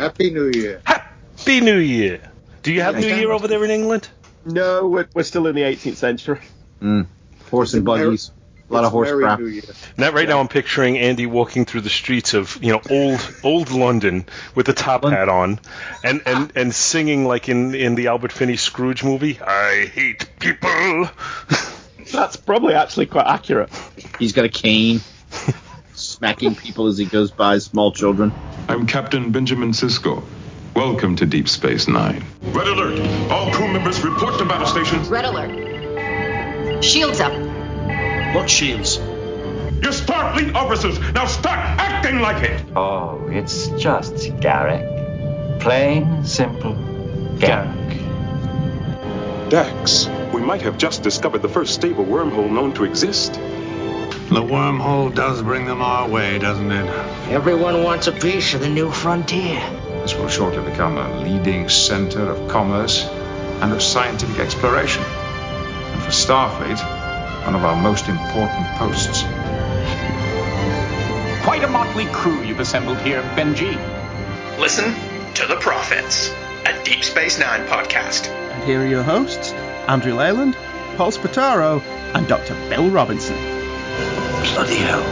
[0.00, 0.80] Happy New Year.
[0.84, 2.20] Happy New Year.
[2.62, 4.08] Do you have Yeah, New Year over there in England?
[4.46, 6.40] No, we're, we're still in the 18th century.
[6.80, 7.06] Mm.
[7.50, 8.30] Horse and buggies.
[8.70, 9.40] A lot of horse crap.
[9.40, 9.60] New
[9.98, 13.70] Now, right now, I'm picturing Andy walking through the streets of you know old old
[13.72, 14.24] London
[14.54, 15.58] with a top hat on,
[16.04, 19.40] and, and, and singing like in in the Albert Finney Scrooge movie.
[19.40, 21.10] I hate people.
[22.12, 23.70] That's probably actually quite accurate.
[24.20, 25.00] He's got a cane,
[25.94, 28.32] smacking people as he goes by, small children.
[28.70, 30.22] I'm Captain Benjamin Sisko.
[30.76, 32.24] Welcome to Deep Space Nine.
[32.52, 33.00] Red alert!
[33.28, 35.08] All crew members report to battle stations.
[35.08, 36.84] Red alert.
[36.84, 37.32] Shields up.
[38.32, 38.98] What shields?
[38.98, 41.00] You're Starfleet officers.
[41.00, 42.64] Now start acting like it.
[42.76, 45.58] Oh, it's just Garak.
[45.58, 46.74] Plain, simple
[47.40, 47.74] Garak.
[49.50, 53.34] Dax, we might have just discovered the first stable wormhole known to exist.
[54.30, 56.86] The wormhole does bring them our way, doesn't it?
[57.30, 59.58] Everyone wants a piece of the new frontier.
[60.02, 63.04] This will shortly become a leading center of commerce
[63.60, 65.02] and of scientific exploration.
[65.02, 66.78] And for Starfleet,
[67.44, 69.22] one of our most important posts.
[71.42, 73.74] Quite a motley crew you've assembled here, Benji.
[74.60, 74.94] Listen
[75.34, 76.32] to the Prophets,
[76.66, 78.28] a Deep Space Nine podcast.
[78.28, 79.50] And here are your hosts,
[79.88, 80.56] Andrew Leyland,
[80.96, 81.82] Paul Spataro,
[82.14, 82.54] and Dr.
[82.68, 83.59] Bill Robinson.
[84.40, 85.02] Bloody hell.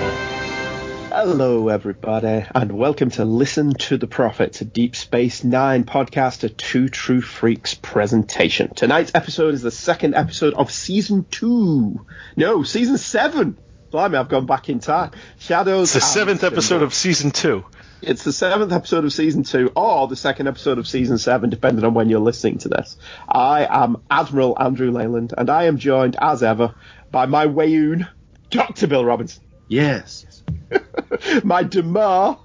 [1.11, 6.49] Hello, everybody, and welcome to Listen to the Prophets, a Deep Space Nine podcast, a
[6.49, 8.73] Two True Freaks presentation.
[8.75, 12.07] Tonight's episode is the second episode of season two.
[12.37, 13.59] No, season seven.
[13.91, 15.11] Blimey, I've gone back in time.
[15.39, 15.95] Shadows.
[15.95, 17.67] It's the seventh episode of season two.
[18.01, 21.85] It's the seventh episode of season two, or the second episode of season seven, depending
[21.85, 22.97] on when you're listening to this.
[23.29, 26.75] I am Admiral Andrew Leyland, and I am joined, as ever,
[27.11, 28.09] by my Weyoun,
[28.51, 28.87] Dr.
[28.87, 30.43] Bill Robinson, Yes.
[31.45, 32.39] my Damar,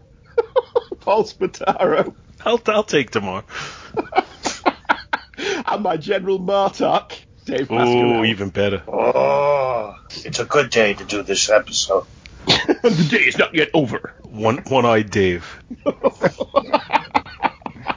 [1.02, 2.14] Paul Spataro,
[2.46, 3.44] I'll I'll take tomorrow.
[5.38, 7.14] and my General Martok,
[7.46, 8.84] Dave Oh, even better.
[8.88, 12.06] Oh, it's a good day to do this episode.
[12.46, 14.14] the day is not yet over.
[14.24, 15.46] One one eyed Dave.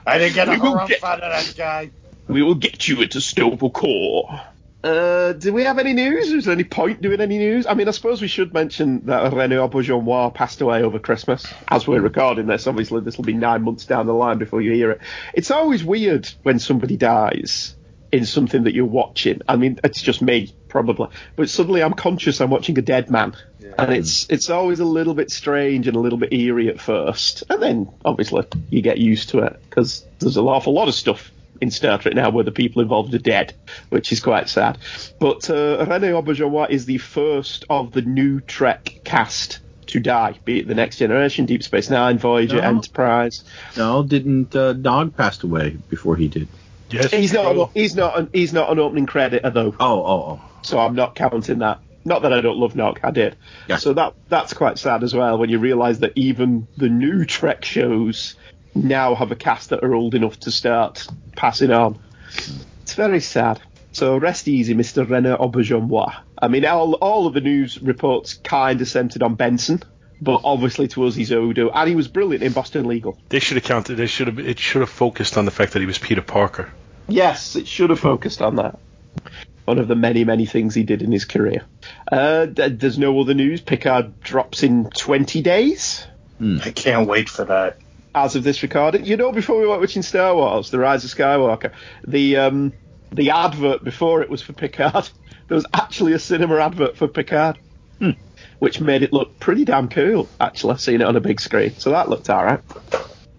[0.07, 1.91] I didn't get a We will get- out of that guy.
[2.29, 4.41] We will get you into Sto-Vo-Kor.
[4.87, 6.31] Uh, do we have any news?
[6.31, 7.67] Is there any point doing any news?
[7.67, 11.45] I mean, I suppose we should mention that René Auberjonois passed away over Christmas.
[11.67, 14.73] As we're recording this, obviously this will be nine months down the line before you
[14.73, 15.01] hear it.
[15.35, 17.75] It's always weird when somebody dies
[18.13, 19.41] in something that you're watching.
[19.49, 21.09] I mean, it's just me, probably.
[21.35, 23.35] But suddenly I'm conscious I'm watching a dead man.
[23.77, 27.43] And it's it's always a little bit strange and a little bit eerie at first.
[27.51, 31.33] And then, obviously, you get used to it because there's an awful lot of stuff
[31.61, 33.55] in Star Trek now where the people involved are dead,
[33.89, 34.79] which is quite sad.
[35.19, 40.61] But uh, René Auberjonois is the first of the new Trek cast to die, be
[40.61, 42.63] it the Next Generation, Deep Space Nine, Voyager, No.
[42.63, 43.45] Enterprise.
[43.77, 46.49] No, didn't uh, Nog passed away before he did?
[46.91, 47.11] Yes.
[47.11, 47.57] He's not.
[47.57, 48.19] An, he's not.
[48.19, 50.41] An, he's not an opening creditor though, Oh, oh, oh.
[50.63, 51.81] so I'm not counting that.
[52.05, 53.37] Not that I don't love Nog, I did.
[53.69, 53.79] Yeah.
[53.79, 57.65] So that that's quite sad as well when you realise that even the new Trek
[57.65, 58.37] shows
[58.75, 61.99] now have a cast that are old enough to start passing on.
[62.83, 63.61] It's very sad.
[63.93, 65.07] So rest easy, Mr.
[65.07, 66.15] René Auberjonois.
[66.41, 69.83] I mean, all all of the news reports kind of centred on Benson,
[70.21, 73.19] but obviously to us he's Odo, and he was brilliant in Boston Legal.
[73.29, 73.97] They should have counted.
[73.97, 74.39] They should have.
[74.39, 76.71] It should have focused on the fact that he was Peter Parker.
[77.09, 78.79] Yes, it should have focused on that.
[79.65, 81.65] One of the many, many things he did in his career.
[82.11, 83.61] Uh, there's no other news.
[83.61, 86.07] Picard drops in 20 days
[86.41, 87.79] I can't wait for that.
[88.17, 89.05] As of this recording.
[89.05, 91.71] You know, before we were watching Star Wars, The Rise of Skywalker,
[92.07, 92.73] the um,
[93.13, 95.09] the advert before it was for Picard.
[95.49, 97.57] There was actually a cinema advert for Picard,
[98.59, 100.29] which made it look pretty damn cool.
[100.41, 102.59] Actually, seeing it on a big screen, so that looked alright.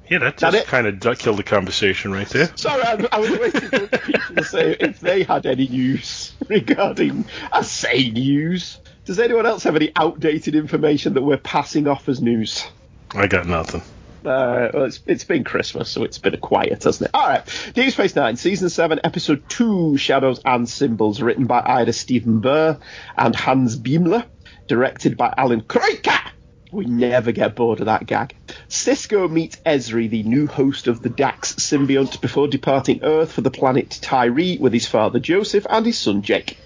[0.09, 2.49] Yeah, that just kind of killed the conversation right there.
[2.55, 7.25] Sorry, I, I was waiting for people to say if they had any news regarding.
[7.51, 8.79] I say news.
[9.03, 12.65] Does anyone else have any outdated information that we're passing off as news?
[13.13, 13.81] I got nothing.
[14.27, 17.11] Uh, well, it's, it's been Christmas, so it's been a quiet, hasn't it?
[17.13, 17.71] All right.
[17.73, 22.79] Deep Space Nine, Season 7, Episode 2, Shadows and Symbols, written by Ira Steven Behr
[23.17, 24.25] and Hans Beimler,
[24.67, 26.31] directed by Alan Kroika.
[26.73, 28.35] We never get bored of that gag.
[28.67, 33.49] Sisko meets Ezri, the new host of the Dax symbiont, before departing Earth for the
[33.49, 36.57] planet Tyree with his father Joseph and his son Jake.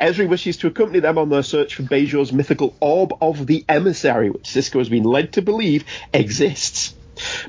[0.00, 4.30] Ezri wishes to accompany them on their search for Bajor's mythical Orb of the Emissary,
[4.30, 5.84] which Sisko has been led to believe
[6.14, 6.94] exists.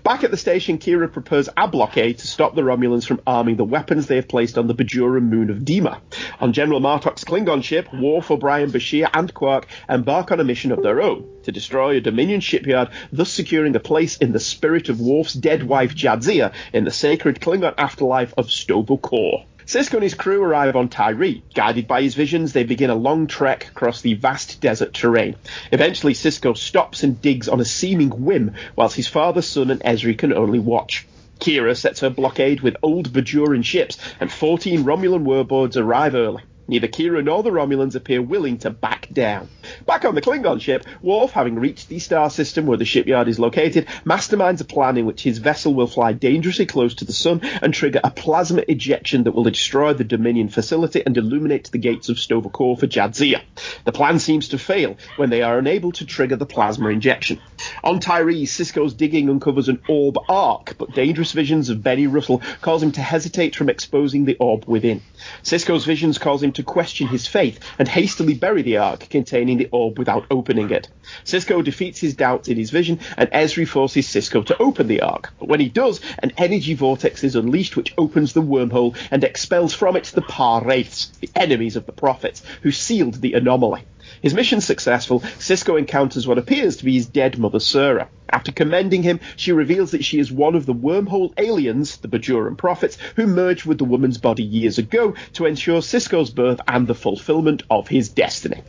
[0.03, 3.63] Back at the station, Kira prepares a blockade to stop the Romulans from arming the
[3.63, 5.99] weapons they have placed on the Bajoran moon of Derna.
[6.39, 10.81] On General Martok's Klingon ship, Worf, O'Brien, Bashir, and Quark embark on a mission of
[10.81, 14.99] their own to destroy a Dominion shipyard, thus securing a place in the spirit of
[14.99, 19.45] Worf's dead wife Jadzia in the sacred Klingon afterlife of Sto-Vo-Kor.
[19.69, 21.43] Sisko and his crew arrive on Tyree.
[21.53, 25.35] Guided by his visions, they begin a long trek across the vast desert terrain.
[25.71, 30.17] Eventually, Sisko stops and digs on a seeming whim, whilst his father, son, and Ezri
[30.17, 31.05] can only watch.
[31.39, 36.41] Kira sets her blockade with old Bajoran ships, and 14 Romulan warbirds arrive early.
[36.69, 39.49] Neither Kira nor the Romulans appear willing to back down.
[39.87, 43.39] Back on the Klingon ship, Worf, having reached the star system where the shipyard is
[43.39, 47.41] located, masterminds a plan in which his vessel will fly dangerously close to the sun
[47.63, 52.07] and trigger a plasma ejection that will destroy the Dominion facility and illuminate the gates
[52.07, 53.41] of Sto-Vo-Kor for Jadzia.
[53.85, 57.41] The plan seems to fail when they are unable to trigger the plasma ejection.
[57.83, 62.83] On Tyree, Sisko's digging uncovers an orb ark, but dangerous visions of Benny Russell cause
[62.83, 65.01] him to hesitate from exposing the orb within.
[65.41, 69.69] Sisko's visions cause him to question his faith and hastily bury the ark containing the
[69.71, 70.87] orb without opening it.
[71.25, 75.33] Sisko defeats his doubts in his vision, and Ezri forces Sisko to open the ark.
[75.39, 79.73] But when he does, an energy vortex is unleashed which opens the wormhole and expels
[79.73, 83.83] from it the Pah-Wraiths, the enemies of the prophets, who sealed the anomaly.
[84.21, 88.09] His mission successful, Sisko encounters what appears to be his dead mother Sarah.
[88.29, 92.57] After commending him, she reveals that she is one of the wormhole aliens, the Bajoran
[92.57, 96.95] prophets, who merged with the woman's body years ago to ensure Sisko's birth and the
[96.95, 98.61] fulfillment of his destiny.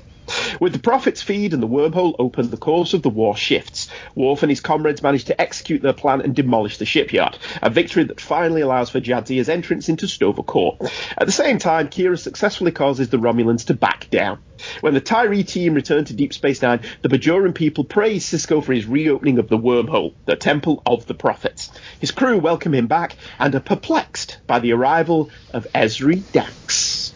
[0.60, 3.88] With the Prophet's feed and the wormhole open, the course of the war shifts.
[4.14, 8.04] Worf and his comrades manage to execute their plan and demolish the shipyard, a victory
[8.04, 10.78] that finally allows for Jadzia's entrance into Sto-Vo-Kor.
[11.18, 14.38] At the same time, Kira successfully causes the Romulans to back down.
[14.80, 18.72] When the Tyree team returned to Deep Space Nine, the Bajoran people praise Sisko for
[18.72, 21.70] his reopening of the wormhole, the Temple of the Prophets.
[22.00, 27.12] His crew welcome him back and are perplexed by the arrival of Ezri Dax.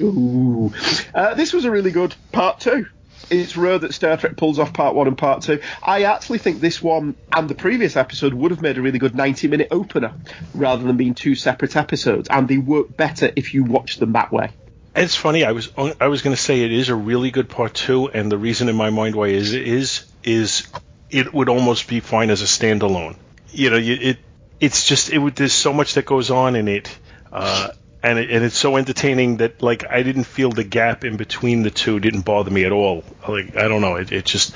[0.00, 0.72] Ooh.
[1.14, 2.86] Uh, this was a really good part two.
[3.28, 5.60] It's rare that Star Trek pulls off part one and part two.
[5.82, 9.16] I actually think this one and the previous episode would have made a really good
[9.16, 10.12] 90 minute opener
[10.54, 14.30] rather than being two separate episodes, and they work better if you watch them that
[14.32, 14.50] way.
[14.96, 15.44] It's funny.
[15.44, 15.70] I was
[16.00, 18.68] I was going to say it is a really good part two, and the reason
[18.68, 20.66] in my mind why is it is is
[21.10, 23.16] it would almost be fine as a standalone.
[23.50, 24.18] You know, it
[24.58, 25.36] it's just it would.
[25.36, 26.96] There's so much that goes on in it.
[27.30, 27.70] Uh,
[28.02, 31.62] and, it, and it's so entertaining that like I didn't feel the gap in between
[31.62, 33.04] the two didn't bother me at all.
[33.28, 34.54] Like I don't know, it, it just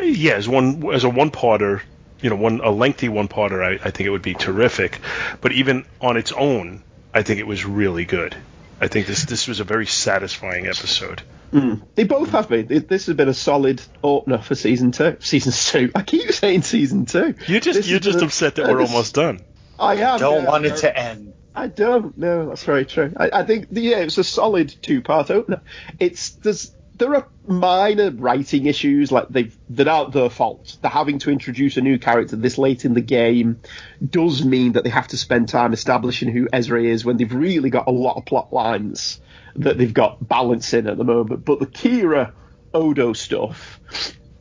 [0.00, 1.82] yeah, as one as a one parter,
[2.20, 4.98] you know, one a lengthy one parter, I, I think it would be terrific.
[5.40, 6.82] But even on its own,
[7.14, 8.34] I think it was really good.
[8.82, 11.22] I think this this was a very satisfying episode.
[11.52, 11.82] Mm.
[11.94, 12.66] They both have been.
[12.66, 15.16] This has been a solid opener for season two.
[15.20, 15.92] Season two.
[15.94, 17.34] I keep saying season two.
[17.46, 19.40] You just This you're just the- upset that uh, we're this- almost done.
[19.78, 20.18] I am.
[20.18, 20.48] Don't yeah.
[20.50, 21.32] want it to end.
[21.54, 22.16] I don't.
[22.18, 23.12] No, that's very true.
[23.16, 25.60] I, I think yeah, it's a solid two-part opener.
[26.00, 30.76] It's there's there are minor writing issues like they that aren't their fault.
[30.80, 33.60] They're having to introduce a new character this late in the game
[34.06, 37.70] does mean that they have to spend time establishing who Ezri is when they've really
[37.70, 39.20] got a lot of plot lines
[39.56, 41.44] that they've got balancing at the moment.
[41.44, 42.32] But the Kira
[42.74, 43.80] Odo stuff.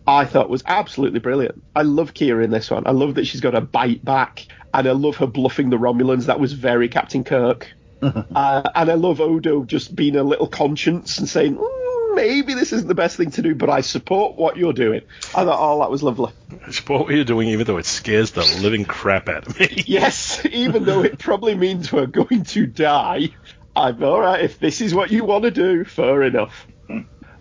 [0.08, 1.64] I thought was absolutely brilliant.
[1.76, 2.88] I love Kira in this one.
[2.88, 6.26] I love that she's got a bite back, and I love her bluffing the Romulans.
[6.26, 7.72] That was very Captain Kirk.
[8.02, 12.74] uh, and I love Odo just being a little conscience and saying, "Mm, maybe this
[12.74, 15.02] isn't the best thing to do, but I support what you're doing.
[15.36, 16.32] I thought, oh, that was lovely.
[16.66, 19.84] I support what you're doing, even though it scares the living crap out of me.
[19.86, 23.30] Yes, even though it probably means we're going to die,
[23.76, 24.44] I'm all right.
[24.44, 26.68] If this is what you want to do, fair enough.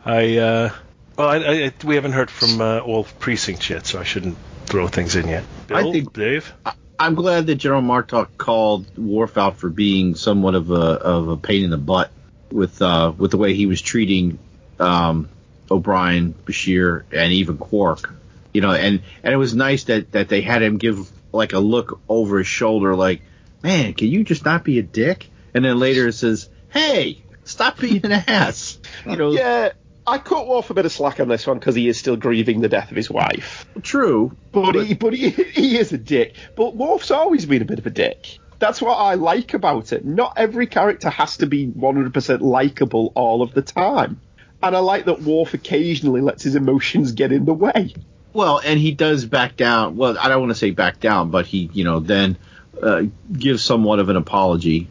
[0.05, 0.73] I uh,
[1.17, 4.89] well, I, I, we haven't heard from uh, all precincts yet, so I shouldn't throw
[4.89, 5.45] things in yet.
[5.67, 6.53] Bill, I think- Dave.
[6.99, 11.37] I'm glad that General Martok called Worf out for being somewhat of a of a
[11.39, 12.11] pain in the butt
[12.53, 14.39] with uh, with the way he was treating
[14.81, 15.29] um,
[15.71, 18.15] O'Brien, Bashir, and even Quark.
[18.53, 21.59] You know, and and it was nice that that they had him give like a
[21.59, 23.23] look over his shoulder, like,
[23.63, 25.31] man, can you just not be a dick?
[25.55, 28.79] And then later it says, hey, stop being an ass.
[29.07, 29.71] You know, Yeah,
[30.07, 32.61] I cut Worf a bit of slack on this one because he is still grieving
[32.61, 33.67] the death of his wife.
[33.83, 34.37] true.
[34.53, 36.35] But he, but he, he is a dick.
[36.57, 38.39] But Worf's always been a bit of a dick.
[38.59, 40.05] That's what I like about it.
[40.05, 44.21] Not every character has to be 100% likable all of the time.
[44.62, 47.95] And I like that Worf occasionally lets his emotions get in the way.
[48.33, 49.97] Well, and he does back down.
[49.97, 52.37] Well, I don't want to say back down, but he, you know, then
[52.81, 54.88] uh, gives somewhat of an apology.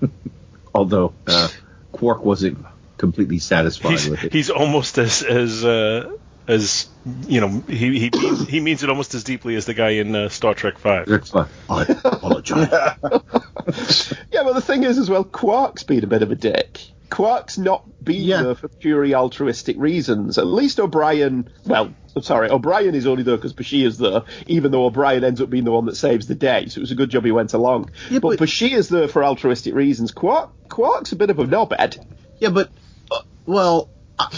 [0.74, 1.48] Although uh,
[1.92, 2.58] Quark wasn't
[2.96, 4.32] completely satisfied He's, with it.
[4.32, 6.12] he's almost as as uh,
[6.46, 6.88] as
[7.26, 10.14] you know, he he means, he means it almost as deeply as the guy in
[10.14, 11.06] uh, Star Trek Five.
[11.68, 12.68] I apologize.
[14.32, 16.80] yeah, but the thing is, as well, Quark's been a bit of a dick.
[17.10, 18.42] Quark's not been Yeah.
[18.42, 20.38] there for purely altruistic reasons.
[20.38, 24.86] At least O'Brien, well, I'm sorry, O'Brien is only there because Bashir's there, even though
[24.86, 26.66] O'Brien ends up being the one that saves the day.
[26.68, 27.90] So it was a good job he went along.
[28.10, 30.12] Yeah, but, but- Bashir's there for altruistic reasons.
[30.12, 31.98] Quark, Quark's a bit of a knobhead.
[32.38, 32.70] yeah, but
[33.10, 34.28] uh, well, uh,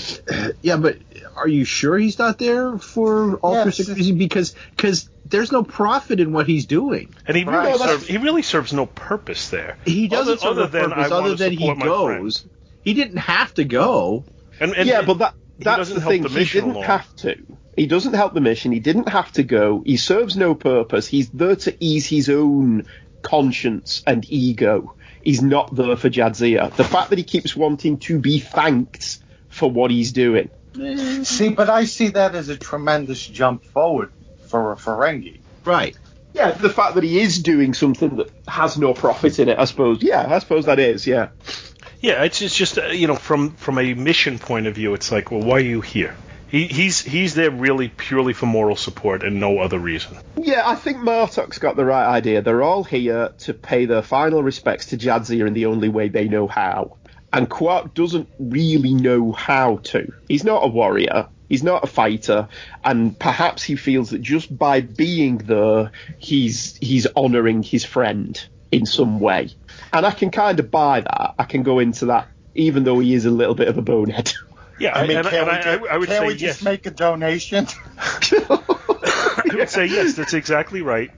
[0.63, 0.97] yeah, but
[1.37, 3.97] are you sure he's not there for altruistic Yes.
[3.99, 4.19] reasons?
[4.19, 7.15] Because because there's no profit in what he's doing.
[7.27, 7.77] And he really Right.
[7.79, 9.79] serves, he really serves no purpose there.
[9.85, 12.45] He doesn't Other- serve other a than purpose I other than he support my goes.
[12.83, 14.25] He didn't have to go.
[14.61, 16.23] And, and yeah, but that that's the thing.
[16.23, 17.37] the he didn't have to.
[17.77, 18.73] He doesn't help the mission.
[18.73, 19.83] He didn't have to go.
[19.85, 21.07] He serves no purpose.
[21.07, 22.87] He's there to ease his own
[23.23, 24.95] conscience and ego.
[25.23, 26.75] He's not there for Jadzia.
[26.75, 30.51] The fact that he keeps wanting to be thanked for what he's doing.
[31.25, 34.13] See, but I see that as a tremendous jump forward
[34.47, 35.41] for a Ferengi.
[35.65, 35.97] Right.
[36.35, 39.67] Yeah, the fact that he is doing something that has no profit in it, I
[39.67, 40.03] suppose.
[40.03, 41.07] Yeah, I suppose that is.
[41.07, 41.29] Yeah.
[42.03, 45.13] Yeah, it's, it's just uh, you know from from a mission point of view, it's
[45.13, 46.17] like, well, why are you here?
[46.49, 50.19] He, he's he's there really purely for moral support and no other reason.
[50.37, 52.43] Yeah, I think Martok's got the right idea.
[52.43, 56.29] They're all here to pay their final respects to Jadzia in the only way they
[56.29, 56.99] know how.
[57.33, 60.13] And Quark doesn't really know how to.
[60.29, 61.29] He's not a warrior.
[61.49, 62.49] He's not a fighter,
[62.85, 68.43] and perhaps he feels that just by being there, he's he's honouring his friend
[68.73, 69.51] in some way.
[69.93, 71.35] And I can kind of buy that.
[71.39, 74.33] I can go into that, even though he is a little bit of a bonehead.
[74.79, 76.41] Yeah, I mean, and, can't and we, I, I, I would can't say we yes.
[76.41, 77.67] just make a donation?
[77.99, 80.15] I would say yes.
[80.15, 81.11] That's exactly right.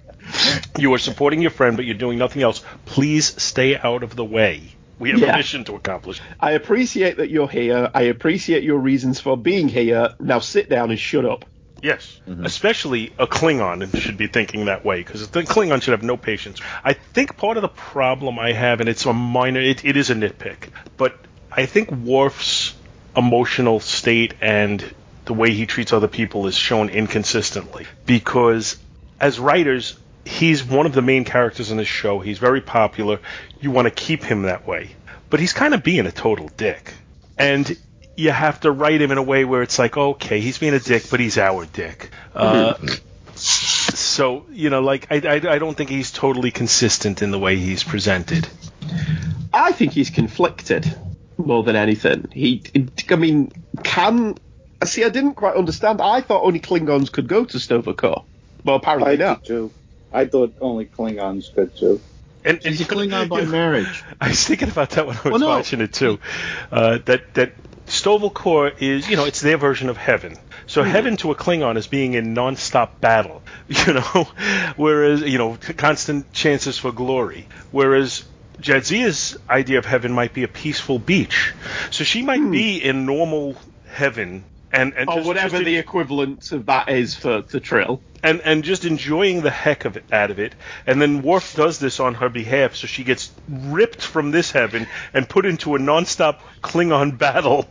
[0.79, 2.63] You are supporting your friend, but you're doing nothing else.
[2.85, 4.63] Please stay out of the way.
[4.99, 5.35] We have Yeah.
[5.35, 6.21] a mission to accomplish.
[6.41, 7.91] I appreciate that you're here.
[7.95, 10.15] I appreciate your reasons for being here.
[10.21, 11.45] Now sit down and shut up.
[11.85, 12.47] Yes, mm-hmm.
[12.47, 16.59] especially a Klingon should be thinking that way because the Klingon should have no patience.
[16.83, 20.09] I think part of the problem I have, and it's a minor, it, it is
[20.09, 21.15] a nitpick, but
[21.53, 22.75] I think Worf's
[23.15, 24.83] emotional state and
[25.27, 28.79] the way he treats other people is shown inconsistently because
[29.21, 32.19] as writers, he's one of the main characters in this show.
[32.19, 33.21] He's very popular.
[33.61, 34.93] You want to keep him that way,
[35.29, 36.95] but he's kind of being a total dick,
[37.37, 37.77] and
[38.17, 40.81] you have to write him in a way where it's like, okay, he's being a
[40.81, 42.11] dick, but he's our dick.
[42.35, 42.75] Uh,
[43.35, 47.57] so you know, like I, I, I don't think he's totally consistent in the way
[47.57, 48.49] he's presented.
[49.53, 50.93] I think he's conflicted
[51.37, 52.29] more than anything.
[52.33, 52.63] He,
[53.11, 53.53] I mean,
[53.83, 54.37] can
[54.85, 55.05] see?
[55.05, 56.01] I didn't quite understand.
[56.01, 58.25] I thought only Klingons could go to Sto-Vo-Kor.
[58.65, 59.45] Well, apparently I not.
[59.45, 59.71] too.
[60.13, 62.01] I thought only Klingons could too.
[62.45, 64.05] And, and He's a Klingon by marriage.
[64.21, 65.49] I was thinking about that when I was Well, no.
[65.49, 66.19] watching it too.
[66.71, 70.37] Uh, that that Stovall is, you know, it's their version of heaven.
[70.67, 70.91] So mm-hmm.
[70.91, 74.29] heaven to a Klingon is being in non-stop battle, you know,
[74.77, 77.47] whereas you know constant chances for glory.
[77.71, 78.25] Whereas
[78.61, 81.53] Jadzia's idea of heaven might be a peaceful beach.
[81.91, 82.51] So she might hmm.
[82.51, 87.15] be in normal heaven and and or just- whatever just the equivalent of that is
[87.15, 88.01] for the Trill.
[88.23, 90.55] and and just enjoying the heck of it out of it.
[90.87, 94.87] And then Worf does this on her behalf, so she gets ripped from this heaven
[95.13, 97.63] and put into a nonstop Klingon battle,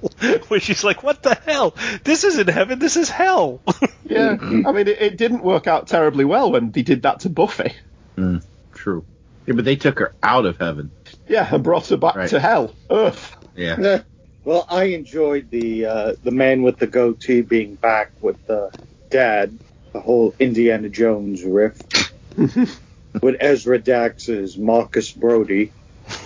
[0.47, 1.75] where she's like, "What the hell?
[2.03, 2.79] This isn't heaven.
[2.79, 3.61] This is hell."
[4.05, 7.29] Yeah, I mean, it, it didn't work out terribly well when they did that to
[7.29, 7.73] Buffy.
[8.17, 8.43] Mm,
[8.75, 9.05] true.
[9.47, 10.91] Yeah, but they took her out of heaven.
[11.27, 12.29] Yeah, and brought her back Right.
[12.29, 13.35] to hell, Earth.
[13.55, 13.75] Yeah.
[13.79, 13.99] Eh,
[14.45, 18.71] Well, I enjoyed the uh, the man with the goatee being back with the
[19.09, 19.57] dad,
[19.93, 21.77] the whole Indiana Jones riff,
[22.37, 25.71] with Ezri Dax as Marcus Brody.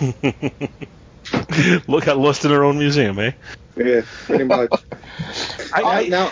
[1.86, 3.32] Look, got lost in her own museum, eh?
[3.76, 4.70] Yeah, pretty much.
[5.72, 6.30] I, Uh, I, now,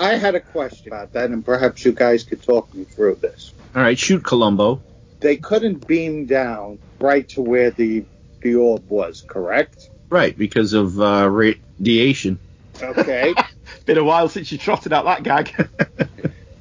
[0.00, 3.52] I had a question about that, and perhaps you guys could talk me through this.
[3.76, 4.80] All right, shoot Columbo.
[5.20, 8.04] They couldn't beam down right to where the
[8.40, 9.90] the orb was, correct?
[10.10, 12.38] Right, because of uh, radiation.
[12.80, 13.34] Okay.
[13.86, 15.70] Been a while since you trotted out that gag.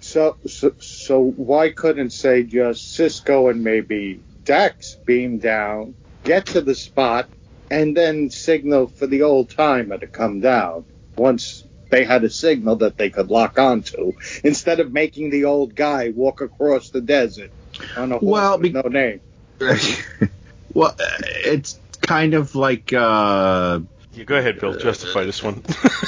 [0.07, 6.61] So, so, so why couldn't say just Sisko and maybe Dax beam down, get to
[6.61, 7.27] the spot,
[7.69, 10.85] and then signal for the old timer to come down
[11.17, 14.13] once they had a signal that they could lock onto,
[14.45, 17.51] instead of making the old guy walk across the desert
[17.97, 19.19] on a horse Well, be- no name.
[20.73, 21.77] well, uh, it's
[22.07, 22.91] kind of like.
[22.93, 23.81] Uh,
[24.13, 24.77] yeah, go ahead, Bill.
[24.77, 25.63] Justify this one.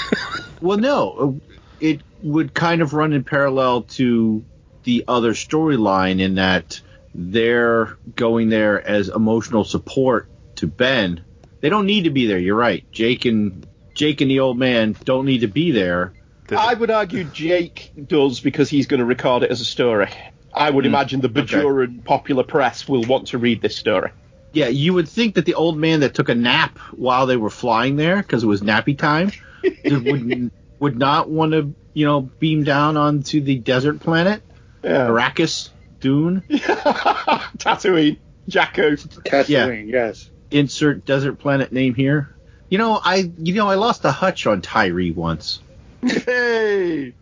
[0.62, 1.40] well, no,
[1.80, 4.44] it would kind of run in parallel to
[4.84, 6.82] the other storyline in that
[7.14, 11.24] they're going there as emotional support to Ben.
[11.62, 12.40] They don't need to be there.
[12.40, 12.90] You're right.
[12.92, 16.14] Jake and Jake and the old man don't need to be there,
[16.58, 20.10] I would argue Jake does because he's going to record it as a story.
[20.54, 24.12] I would imagine the Bajoran popular press will want to read this story.
[24.52, 27.50] Yeah, you would think that the old man that took a nap while they were
[27.52, 29.32] flying there because it was nappy time
[29.86, 34.42] would would not want to, you know, beam down onto the desert planet,
[34.84, 35.08] Yeah.
[35.08, 36.42] Arrakis, Dune.
[36.50, 38.18] Tatooine,
[38.50, 38.98] Jakku.
[39.24, 40.30] Tatooine, yes.
[40.52, 42.36] Insert desert planet name here.
[42.70, 45.60] You know, I you know I lost a hutch on Tyree once.
[46.02, 47.14] Hey.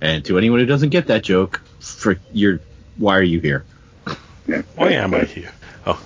[0.00, 2.58] And to anyone who doesn't get that joke, for your
[2.96, 3.64] why are you here?
[4.74, 5.52] Why am I here?
[5.86, 6.00] Oh.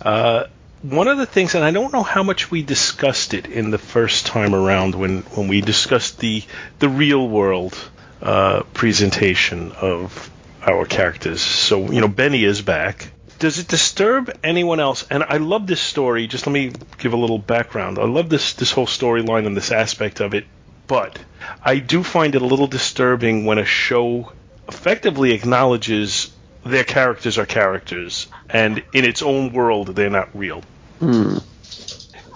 [0.00, 0.46] Uh,
[0.82, 3.78] one of the things, and I don't know how much we discussed it in the
[3.78, 6.42] first time around when, when we discussed the
[6.78, 7.76] the real world
[8.22, 10.30] uh, presentation of
[10.62, 11.42] our characters.
[11.42, 13.10] So you know, Benny is back.
[13.38, 15.06] Does it disturb anyone else?
[15.10, 16.26] And I love this story.
[16.26, 17.98] Just let me give a little background.
[17.98, 20.46] I love this this whole storyline and this aspect of it.
[20.86, 21.18] But
[21.62, 24.32] I do find it a little disturbing when a show
[24.66, 26.32] effectively acknowledges
[26.64, 30.62] their characters are characters, and in its own world, they're not real.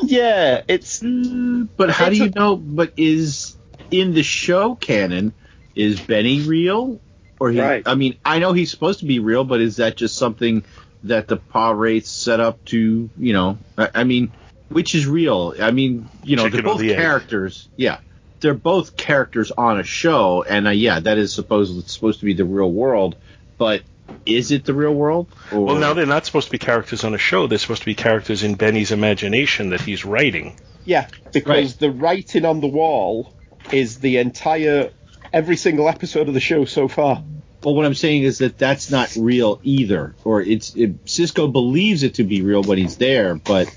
[0.03, 1.01] Yeah, it's.
[1.01, 2.57] But how do you know?
[2.57, 3.57] But is
[3.91, 5.33] in the show canon
[5.75, 7.01] is Benny real?
[7.41, 7.83] Or he, Right.
[7.87, 10.65] I mean, I know he's supposed to be real, but is that just something
[11.05, 13.11] that the pah-wraiths set up to?
[13.19, 14.33] You know, I, I mean,
[14.69, 15.55] which is real?
[15.61, 16.99] I mean, you know, Chicken they're both the egg?
[16.99, 17.69] characters.
[17.77, 17.99] Yeah,
[18.41, 22.35] they're both characters on a show, and uh, yeah, that is supposed supposed to be
[22.35, 23.17] the real world.
[23.59, 23.83] But
[24.27, 25.29] is it the real world?
[25.53, 27.47] Or, Well, now they're not supposed to be characters on a show.
[27.47, 30.59] They're supposed to be characters in Benny's imagination that he's writing.
[30.85, 33.35] Yeah, because the writing on the wall
[33.73, 34.91] is the entire.
[35.33, 37.25] Every single episode of the show so far.
[37.63, 42.03] Well, what I'm saying is that that's not real either, or it's it, Sisko believes
[42.03, 43.75] it to be real when he's there, but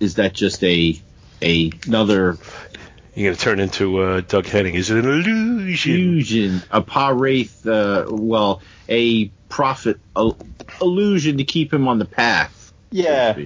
[0.00, 1.00] is that just a
[1.40, 2.36] a another
[3.18, 4.76] You're going to turn into uh, Doug Henning.
[4.76, 5.92] Is it an illusion?
[5.92, 10.30] illusion, a pah-wraith, uh, well, a prophet a,
[10.80, 12.72] illusion to keep him on the path?
[12.92, 13.36] Yeah.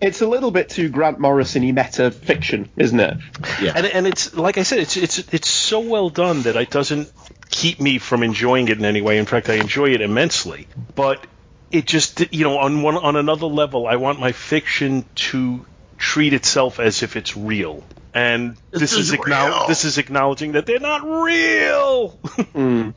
[0.00, 3.18] It's a little bit too Grant Morrison meta fiction, isn't it?
[3.60, 3.72] Yeah.
[3.76, 7.12] And, and it's like I said, it's it's it's so well done that it doesn't
[7.50, 9.18] keep me from enjoying it in any way.
[9.18, 10.68] In fact, I enjoy it immensely.
[10.94, 11.26] But
[11.70, 15.66] it just you know on one on another level, I want my fiction to
[15.98, 17.84] treat itself as if it's real.
[18.18, 19.68] And this, This is, is acknow- real.
[19.68, 22.18] this is acknowledging that they're not real.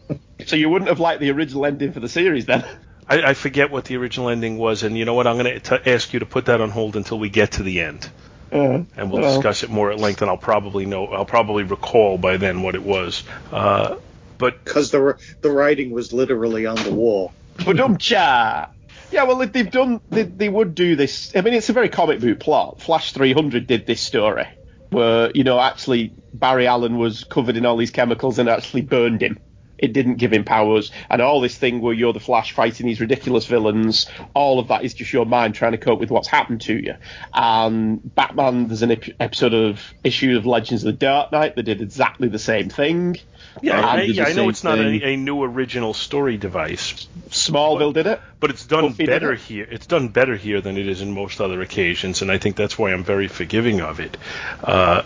[0.48, 2.66] So you wouldn't have liked the original ending for the series then?
[3.08, 5.28] I, I forget what the original ending was, and you know what?
[5.28, 7.82] I'm going to ask you to put that on hold until we get to the
[7.82, 8.10] end,
[8.52, 9.36] Uh, and we'll well.
[9.36, 10.24] discuss it more at length.
[10.24, 13.24] And I'll probably know, I'll probably recall by then what it was.
[13.52, 13.98] Uh,
[14.40, 17.32] but because the the writing was literally on the wall.
[17.58, 18.70] Badumcha.
[19.12, 21.36] Yeah, well, they've done, they, they would do this.
[21.36, 22.82] I mean, it's a very comic book plot.
[22.82, 24.48] Flash 300 did this story
[24.92, 29.22] where, you know, actually Barry Allen was covered in all these chemicals and actually burned
[29.22, 29.40] him.
[29.82, 30.92] It didn't give him powers.
[31.10, 34.84] And all this thing where you're the Flash fighting these ridiculous villains, all of that
[34.84, 36.96] is just your mind trying to cope with what's happened to you.
[37.34, 41.64] And Batman, there's an ep- episode of issue of Legends of the Dark Knight that
[41.64, 43.18] did exactly the same thing.
[43.62, 48.08] yeah, I, yeah, I know it's not a, a new original story device, Smallville did
[48.08, 48.22] it.
[48.40, 49.40] but it's done Buffy better it.
[49.40, 49.68] here.
[49.70, 52.78] It's done better here than it is in most other occasions, and I think that's
[52.78, 54.16] why I'm very forgiving of it.
[54.64, 55.04] Uh,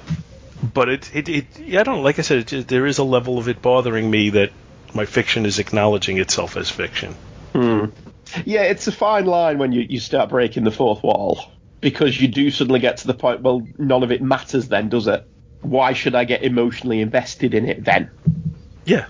[0.73, 3.37] but it, it, it, yeah, I don't like I said, it, there is a level
[3.37, 4.51] of it bothering me that
[4.93, 7.13] my fiction is acknowledging itself as fiction.
[7.53, 7.85] Hmm.
[8.45, 11.51] Yeah, it's a fine line when you, you start breaking the fourth wall
[11.81, 15.07] because you do suddenly get to the point, well, none of it matters then, does
[15.07, 15.27] it?
[15.61, 18.09] Why should I get emotionally invested in it then?
[18.85, 19.07] Yeah.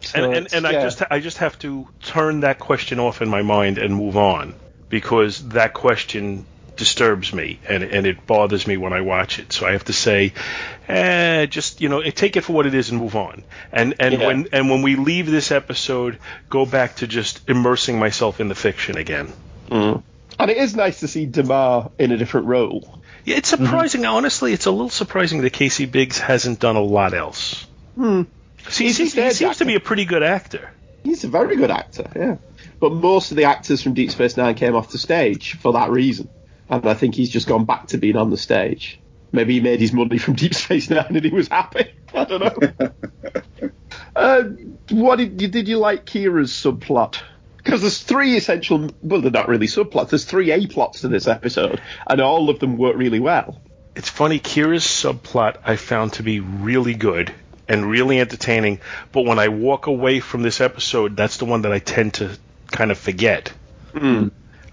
[0.00, 3.28] So and and, and I just I just have to turn that question off in
[3.28, 4.54] my mind and move on
[4.88, 6.46] because that question
[6.80, 9.52] disturbs me and and it bothers me when I watch it.
[9.52, 10.32] So I have to say,
[10.88, 13.44] eh, just you know, take it for what it is and move on.
[13.70, 14.26] And and Yeah.
[14.26, 18.54] when and when we leave this episode, go back to just immersing myself in the
[18.56, 19.32] fiction again.
[19.70, 20.02] Mm.
[20.38, 22.98] And it is nice to see Damar in a different role.
[23.24, 24.06] Yeah, it's surprising.
[24.06, 27.66] Honestly, it's a little surprising that Casey Biggs hasn't done a lot else.
[27.94, 28.22] Hmm.
[28.68, 30.70] See, he seems to be a pretty good actor.
[31.04, 32.36] He's a very good actor, yeah.
[32.78, 35.90] But most of the actors from Deep Space Nine came off the stage for that
[35.90, 36.28] reason.
[36.70, 39.00] And I think he's just gone back to being on the stage.
[39.32, 41.92] Maybe he made his money from Deep Space Nine and he was happy.
[42.14, 42.90] I don't know.
[44.16, 44.42] uh,
[44.90, 47.20] what did you, did you like Kira's subplot?
[47.56, 50.10] Because there's three essential, well, they're not really subplots.
[50.10, 53.60] There's three A plots to this episode, and all of them work really well.
[53.94, 57.34] It's funny, Kira's subplot I found to be really good
[57.68, 58.80] and really entertaining,
[59.12, 62.36] but when I walk away from this episode, that's the one that I tend to
[62.68, 63.52] kind of forget.
[63.92, 64.30] Mm.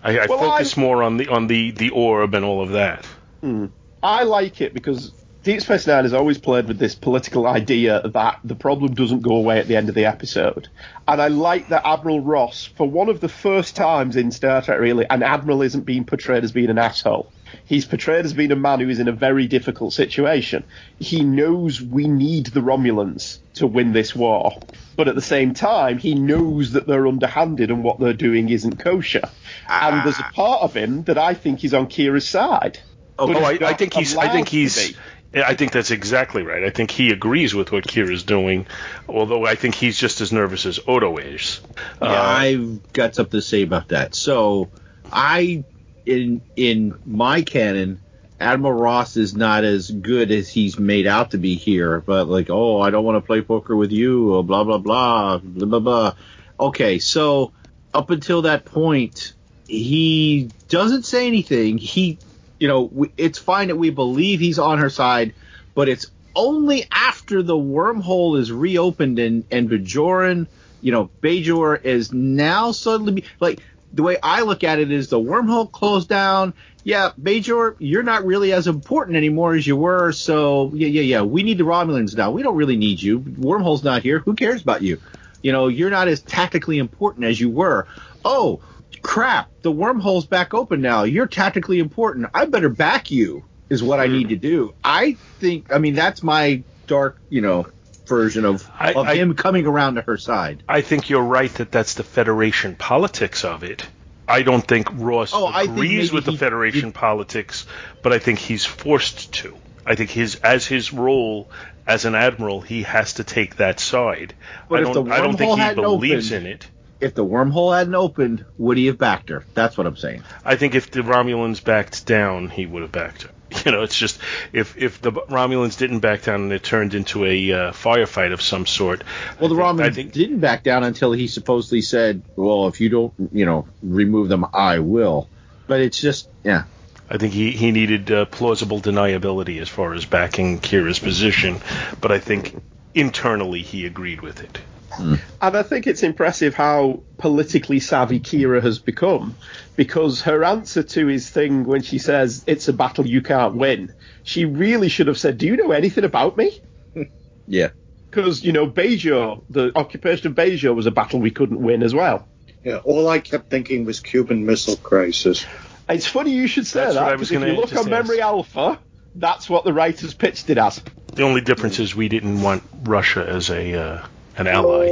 [0.08, 3.06] I, I Well, focus more on the on the the orb and all of that.
[3.44, 3.72] Mm.
[4.02, 5.12] I like it because
[5.44, 9.36] Deep Space Nine has always played with this political idea that the problem doesn't go
[9.36, 10.70] away at the end of the episode.
[11.08, 14.80] And I like that Admiral Ross, for one of the first times in Star Trek,
[14.80, 17.32] really, an admiral isn't being portrayed as being an asshole.
[17.66, 20.64] He's portrayed as being a man who is in a very difficult situation.
[21.00, 24.60] He knows we need the Romulans to win this war,
[24.96, 28.78] but at the same time, he knows that they're underhanded and what they're doing isn't
[28.78, 29.30] kosher.
[29.70, 30.02] And ah.
[30.04, 32.80] there's a part of him that I think is on Kira's side.
[33.20, 34.16] Oh, But oh, I, I think he's.
[34.16, 34.96] I think he's.
[35.34, 36.64] I think that's exactly right.
[36.64, 38.66] I think he agrees with what Kira's doing,
[39.10, 41.60] although I think he's just as nervous as Odo is.
[42.02, 44.16] Yeah, uh, I've got something to say about that.
[44.16, 44.70] So,
[45.12, 45.66] I
[46.08, 48.00] in in my canon,
[48.40, 52.02] Admiral Ross is not as good as he's made out to be here.
[52.02, 55.38] But like, oh, I don't want to play poker with you, or blah blah blah,
[55.40, 56.14] blah blah blah.
[56.60, 57.52] Okay, so
[57.94, 59.34] up until that point,
[59.68, 61.78] he doesn't say anything.
[61.78, 62.18] He,
[62.60, 65.34] you know, it's fine that we believe he's on her side,
[65.76, 70.48] but it's only after the wormhole is reopened and and Bajoran,
[70.82, 73.60] you know, Bajor is now suddenly be, like
[73.98, 76.54] the way I look at it is the wormhole closed down.
[76.84, 80.12] Yeah, Bajor, you're not really as important anymore as you were.
[80.12, 81.22] So yeah, yeah, yeah.
[81.24, 82.32] We need the Romulans now.
[82.32, 83.20] We don't really need you.
[83.20, 84.20] Wormhole's not here.
[84.20, 85.02] Who cares about you?
[85.42, 87.88] You know, you're not as tactically important as you were.
[88.24, 88.62] Oh,
[89.02, 89.50] crap.
[89.64, 91.04] The wormhole's back open now.
[91.04, 92.28] You're tactically important.
[92.34, 94.14] I better back you, is what I hmm.
[94.14, 94.76] need to do.
[94.84, 97.68] I think, I mean, that's my dark, you know,
[98.08, 100.64] version of, I- of I- him coming around to her side.
[100.68, 103.86] I think you're right that that's the Federation politics of it.
[104.28, 107.66] I don't think Ross Oh, think agrees with the he- Federation politics,
[108.04, 109.56] but I think he's forced to.
[109.86, 111.50] I think his as his role
[111.86, 114.34] as an admiral, he has to take that side.
[114.68, 115.04] But I if the.
[115.04, 116.68] I don't think he believes opened- in it.
[117.00, 119.46] If the wormhole hadn't opened, would he have backed her?
[119.54, 120.24] That's what I'm saying.
[120.44, 123.30] I think if the Romulans backed down, he would have backed her.
[123.66, 124.20] You know, it's just
[124.54, 128.42] if if the Romulans didn't back down and it turned into a uh, firefight of
[128.42, 129.04] some sort.
[129.40, 133.14] Well, the Romulans think didn't back down until he supposedly said, "Well, if you don't,
[133.34, 135.30] you know, remove them, I will."
[135.68, 136.64] But it's just, yeah.
[137.10, 141.60] I think he, he needed uh, plausible deniability as far as backing Kira's position,
[142.02, 142.62] but I think
[142.94, 144.60] internally he agreed with it.
[145.00, 145.20] And
[145.58, 149.36] I think it's impressive how politically savvy Kira has become
[149.76, 153.94] because her answer to his thing when she says it's a battle you can't win,
[154.24, 156.60] she really should have said, Do you know anything about me?
[157.50, 157.70] Yeah.
[158.10, 161.94] Because, you know, Bajor, the occupation of Bajor was a battle we couldn't win as
[161.94, 162.28] well.
[162.64, 165.46] Yeah, all I kept thinking was Cuban Missile Crisis.
[165.88, 167.90] It's funny you should say That's that what I was because if you look on
[167.90, 168.28] Memory ask.
[168.28, 168.80] Alpha,
[169.16, 170.82] that's what the writers pitched it as.
[171.14, 174.06] The only difference is we didn't want Russia as a uh,
[174.38, 174.88] an ally.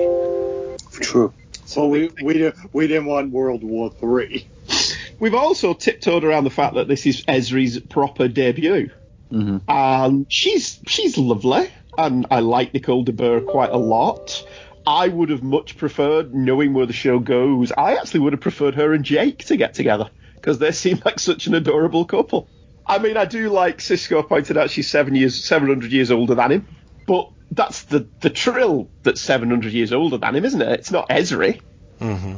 [1.01, 1.33] True.
[1.65, 4.47] So we we didn't we didn't want World War Three.
[5.19, 8.91] We've also tiptoed around the fact that this is Ezri's proper debut.
[9.31, 9.57] Mm-hmm.
[9.67, 14.47] and she's she's lovely, and I like Nicole de Boer quite a lot.
[14.85, 18.75] I would have much preferred, knowing where the show goes, I actually would have preferred
[18.75, 22.47] her and Jake to get together because they seem like such an adorable couple.
[22.85, 26.35] I mean, I do like Sisko pointed out she's seven years, seven hundred years older
[26.35, 26.67] than him,
[27.07, 30.79] but that's the the Trill that's seven hundred years older than him, isn't it?
[30.79, 31.61] It's not Ezri.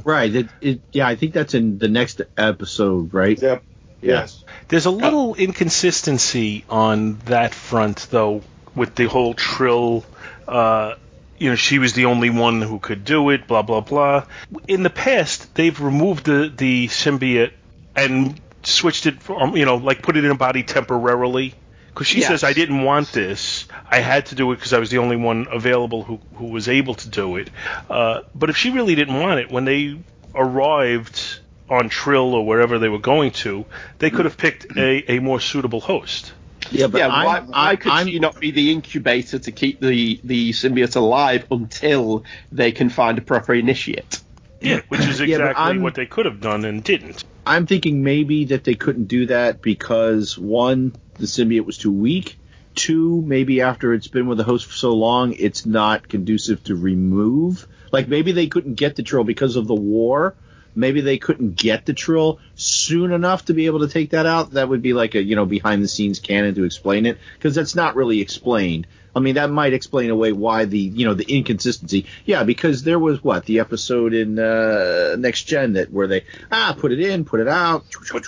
[0.06, 0.34] Right.
[0.36, 3.42] It, it, yeah, I think that's in the next episode, right?
[3.42, 3.64] Yep.
[4.02, 4.14] Yeah.
[4.14, 4.44] Yes.
[4.68, 8.44] There's a little inconsistency on that front, though,
[8.76, 10.06] with the whole Trill.
[10.48, 10.96] Uh,
[11.40, 13.48] you know, she was the only one who could do it.
[13.48, 14.26] Blah blah blah.
[14.68, 17.54] In the past, they've removed the the symbiote
[17.96, 21.54] and switched it from you know, like put it in a body temporarily.
[21.98, 22.28] Because she Yes.
[22.28, 23.66] says, "I didn't want this.
[23.90, 26.68] I had to do it because I was the only one available who who was
[26.70, 27.50] able to do it."
[27.90, 29.98] Uh, but if she really didn't want it, when they
[30.36, 33.66] arrived on Trill or wherever they were going to,
[33.98, 36.34] they could have picked a, a more suitable host.
[36.70, 39.80] Yeah, but yeah, I'm, why, why could I'm, she not be the incubator to keep
[39.80, 44.20] the, the symbiote alive until they can find a proper initiate?
[44.62, 47.24] Yeah, which is exactly I'm- what they could have done and didn't.
[47.46, 52.38] I'm thinking maybe that they couldn't do that because one, the symbiote was too weak.
[52.76, 56.76] Two, maybe after it's been with the host for so long, it's not conducive to
[56.76, 57.68] remove.
[57.92, 60.36] Like maybe they couldn't get the trill because of the war.
[60.76, 64.52] Maybe they couldn't get the trill soon enough to be able to take that out.
[64.52, 67.56] That would be like a you know behind the scenes canon to explain it because
[67.56, 68.86] that's not really explained.
[69.16, 72.06] I mean that might explain away why the you know the inconsistency.
[72.26, 76.76] Yeah, because there was what the episode in uh, Next Gen that where they ah
[76.78, 77.86] put it in, put it out,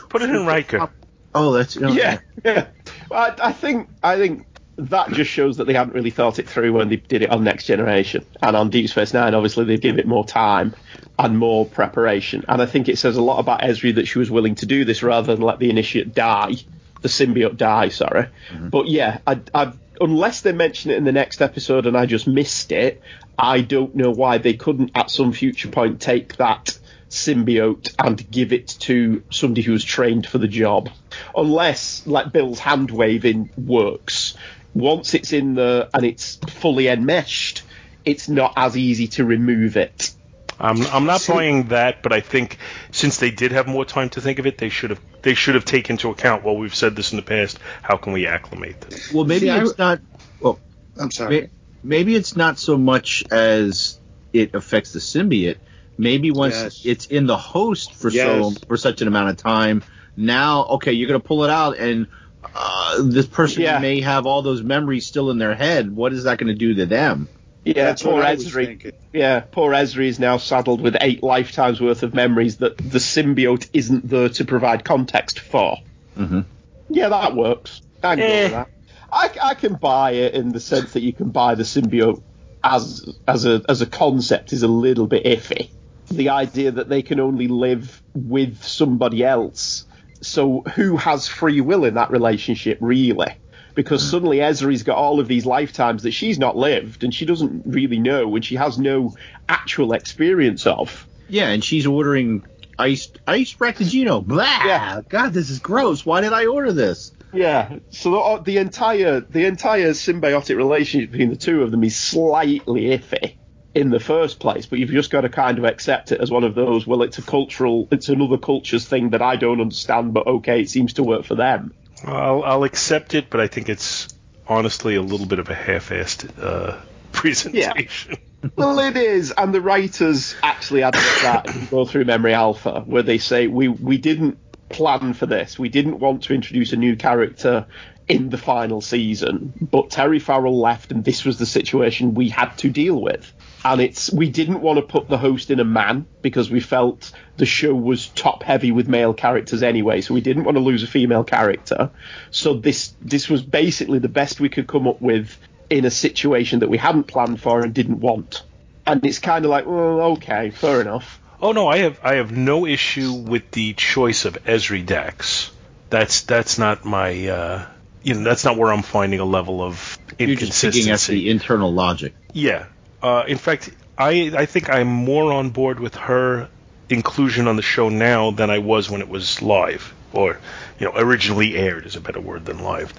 [0.10, 0.90] Put it in Riker.
[1.36, 1.96] Oh, that's okay.
[1.96, 2.68] Yeah, yeah.
[3.12, 4.46] I, I think I think
[4.78, 7.44] that just shows that they hadn't really thought it through when they did it on
[7.44, 9.36] Next Generation and on Deep Space Nine.
[9.36, 10.74] Obviously, they give it more time
[11.18, 14.32] and more preparation, and I think it says a lot about Ezri that she was
[14.32, 16.54] willing to do this rather than let the initiate die.
[17.02, 17.90] the symbiote die.
[17.90, 18.70] Sorry, mm-hmm.
[18.70, 22.28] but yeah, I, I, unless they mention it in the next episode and I just
[22.28, 23.02] missed it,
[23.38, 26.79] I don't know why they couldn't at some future point take that
[27.10, 30.90] symbiote and give it to somebody who's trained for the job.
[31.36, 34.36] Unless, like Bill's hand waving works.
[34.74, 37.64] Once it's in there and it's fully enmeshed,
[38.06, 40.12] it's not as easy to remove it.
[40.60, 42.58] I'm I'm not buying that, but I think
[42.92, 45.56] since they did have more time to think of it, they should have they should
[45.56, 46.44] have taken into account.
[46.44, 47.60] Well, we've said this in the past.
[47.82, 49.14] How can we acclimate this?
[49.14, 50.02] Well, maybe See, I- it's not.
[50.42, 50.60] Well,
[51.00, 51.42] I'm sorry.
[51.42, 51.50] may-
[51.82, 54.00] maybe it's not so much as
[54.34, 55.58] it affects the symbiote.
[56.00, 56.82] Maybe once Yes.
[56.86, 59.84] it's in the host for so for such an amount of time,
[60.16, 62.08] now okay, you're gonna pull it out, and
[62.56, 63.80] uh, this person Yeah.
[63.80, 65.94] may have all those memories still in their head.
[65.94, 67.28] What is that going to do to them?
[67.66, 68.94] Yeah, That's poor what Ezri.
[69.14, 73.68] Yeah, poor Ezri is now saddled with eight lifetimes worth of memories that the symbiote
[73.74, 75.78] isn't there to provide context for.
[76.18, 76.46] Mhm.
[76.90, 77.82] Yeah, that works.
[78.02, 78.48] I can Eh.
[78.48, 78.70] that.
[79.12, 82.22] I, I can buy it in the sense that you can buy the symbiote
[82.64, 85.70] as as a as a concept is a little bit iffy.
[86.12, 89.86] The idea that they can only live with somebody else.
[90.22, 93.34] So who has free will in that relationship, really?
[93.76, 94.10] Because hmm.
[94.10, 98.00] suddenly Ezri's got all of these lifetimes that she's not lived and she doesn't really
[98.00, 99.16] know and she has no
[99.48, 101.08] actual experience of.
[101.30, 102.44] Yeah, and she's ordering
[102.78, 104.26] iced iced Raktajino.
[104.26, 104.64] Blah.
[104.66, 105.02] Yeah.
[105.08, 106.06] God, this is gross.
[106.06, 107.12] Why did I order this?
[107.32, 111.84] Yeah, so the, uh, the entire the entire symbiotic relationship between the two of them
[111.84, 113.36] is slightly iffy
[113.76, 116.44] in the first place, but you've just got to kind of accept it as one
[116.44, 116.88] of those.
[116.88, 120.70] Well, it's a cultural, it's another culture's thing that I don't understand, but okay, it
[120.70, 121.74] seems to work for them.
[122.04, 124.08] I'll I'll accept it, but I think it's
[124.48, 126.80] honestly a little bit of a half-assed uh,
[127.12, 128.18] presentation.
[128.56, 132.82] well, it is, and the writers actually admit that if you go through Memory Alpha,
[132.86, 134.38] where they say we we didn't
[134.70, 137.66] plan for this, we didn't want to introduce a new character
[138.08, 142.58] in the final season, but Terry Farrell left, and this was the situation we had
[142.58, 143.32] to deal with.
[143.64, 147.12] And it's we didn't want to put the host in a man because we felt
[147.38, 150.84] the show was top heavy with male characters anyway, so we didn't want to lose
[150.84, 151.92] a female character.
[152.32, 155.38] So this this was basically the best we could come up with
[155.70, 158.44] in a situation that we hadn't planned for and didn't want.
[158.88, 161.20] And it's kind of like, well, okay, fair enough.
[161.42, 165.52] Oh no, I have I have no issue with the choice of Ezri Dax.
[165.90, 167.68] That's that's not my uh,
[168.04, 170.80] you know that's not where I'm finding a level of inconsistency.
[170.80, 172.14] You're just picking at the internal logic.
[172.34, 172.66] Yeah.
[173.02, 176.50] Uh, in fact, I I think I'm more on board with her
[176.90, 180.40] inclusion on the show now than I was when it was live, or
[180.80, 182.94] you know, originally aired is a better word than live.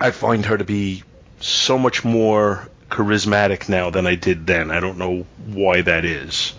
[0.00, 1.02] I find her to be
[1.40, 4.70] so much more charismatic now than I did then.
[4.70, 6.52] I don't know why that is.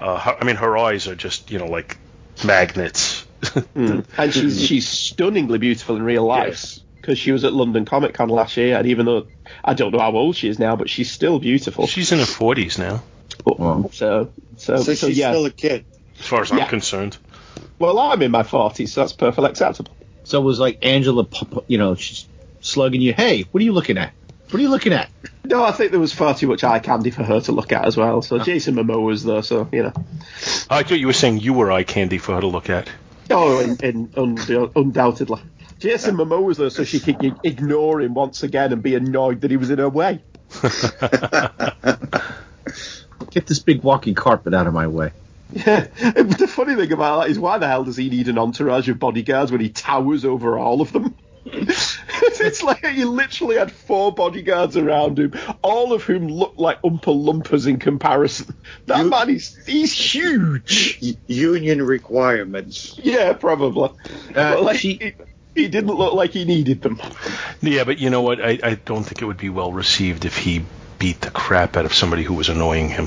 [0.00, 1.98] Uh, her- I mean, her eyes are just you know like
[2.44, 3.24] magnets.
[3.76, 8.28] And she's she's stunningly beautiful in real life because she was at London Comic Con
[8.28, 9.28] last year, and even though
[9.64, 11.86] I don't know how old she is now, but she's still beautiful.
[11.86, 13.04] She's in her 40s now,
[13.92, 15.30] So so so, So she's yeah.
[15.30, 15.84] still a kid.
[16.18, 17.16] as far as I'm concerned.
[17.78, 19.92] Well, I'm in my 40s, so that's perfectly acceptable.
[20.24, 22.26] So it was like Angela, pu- pu- you know, she's
[22.60, 23.12] slugging you.
[23.12, 24.12] Hey, what are you looking at?
[24.46, 25.08] What are you looking at?
[25.44, 27.84] No, I think there was far too much eye candy for her to look at
[27.84, 28.20] as well.
[28.22, 29.92] So Jason Momoa was there, so you know.
[30.68, 32.88] I thought you were saying you were eye candy for her to look at.
[33.30, 35.40] Oh, in, in, un, undoubtedly.
[35.78, 39.50] Jason Momoa was there so she could ignore him once again and be annoyed that
[39.50, 40.22] he was in her way.
[43.30, 45.12] Get this big walking carpet out of my way.
[45.52, 45.86] Yeah.
[46.12, 48.98] The funny thing about that is why the hell does he need an entourage of
[48.98, 51.14] bodyguards when he towers over all of them?
[51.46, 57.14] it's like he literally had four bodyguards around him, all of whom look like Oompa
[57.14, 58.56] Loompas in comparison.
[58.86, 61.16] That man is he's huge.
[61.28, 62.98] Union requirements.
[63.00, 63.90] Yeah, probably.
[64.30, 65.14] Uh, but, like, she-
[65.56, 67.00] he, he didn't look like he needed them.
[67.60, 68.40] Yeah, but you know what?
[68.40, 70.64] I, I don't think it would be well received if he
[70.98, 73.06] beat the crap out of somebody who was annoying him.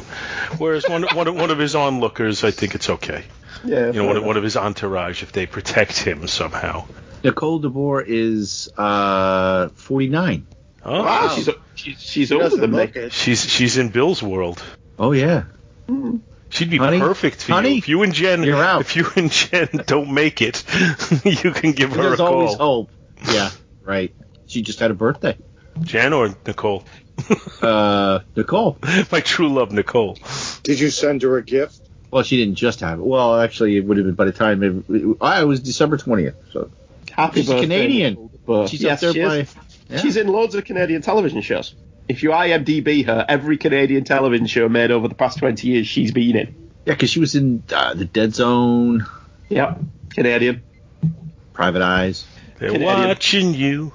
[0.57, 3.23] Whereas one, one, of- his onlookers, I think it's okay.
[3.63, 6.85] Yeah, You know, one, of- one of his entourage, if they protect him somehow.
[7.23, 10.47] Nicole DeBoer is uh, 49.
[10.85, 13.09] Oh, Wow, she's she's, she's She older than me.
[13.09, 14.63] she's she's in Bill's world.
[14.97, 15.43] Oh yeah.
[16.49, 16.99] She'd be Honey?
[16.99, 17.71] perfect for Honey?
[17.73, 17.77] you.
[17.77, 18.81] If you and Jen, You're out.
[18.81, 20.63] if you and Jen don't make it,
[21.23, 22.39] you can give her a call.
[22.39, 22.91] There's always hope.
[23.31, 23.51] Yeah,
[23.83, 24.13] right.
[24.47, 25.37] She just had a birthday.
[25.81, 26.83] Jen or Nicole?
[27.61, 28.77] Uh, Nicole.
[29.11, 30.17] My true love, Nicole.
[30.63, 31.81] Did you send her a gift?
[32.09, 33.05] Well, she didn't just have it.
[33.05, 36.35] Well, actually, it would have been by the time it, I was December 20th.
[36.53, 36.71] So
[37.11, 38.29] Happy She's birthday, Canadian.
[38.31, 39.53] Nicole she's Yes, up there she is.
[39.53, 39.61] by.
[39.89, 39.99] Yeah.
[40.01, 41.75] She's in loads of Canadian television shows.
[42.09, 46.11] If you IMDb her, every Canadian television show made over the past 20 years, she's
[46.11, 46.69] been in.
[46.85, 49.05] Yeah, because she was in uh, the Dead Zone,
[49.49, 50.63] Yep, Canadian.
[51.53, 52.25] Private Eyes.
[52.57, 53.07] They're Canadian.
[53.07, 53.93] watching you.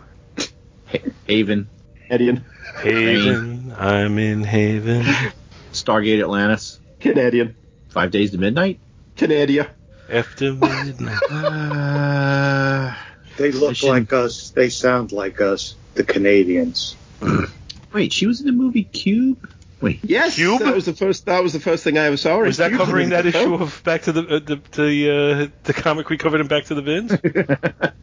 [1.27, 1.69] Haven,
[2.07, 2.45] Canadian.
[2.83, 3.75] Haven.
[3.77, 5.03] I'm in Haven.
[5.73, 7.57] Stargate Atlantis, Canadian.
[7.89, 8.79] Five Days to Midnight.
[9.17, 9.67] Canadian.
[10.09, 11.19] After midnight.
[11.31, 12.95] Uh,
[13.39, 14.51] They look Mission- like us.
[14.51, 15.75] They sound like us.
[15.95, 16.97] The Canadians.
[17.95, 19.51] wait, she was in the movie Cube.
[19.81, 20.61] Wait, Yes, Cube?
[20.61, 21.27] that was the first.
[21.27, 22.39] That was the first thing I ever saw.
[22.39, 22.81] Was that Cube.
[22.81, 23.63] covering that issue film.
[23.63, 26.75] of Back to the uh, the the, uh, the comic we covered in Back to
[26.75, 27.13] the Bins?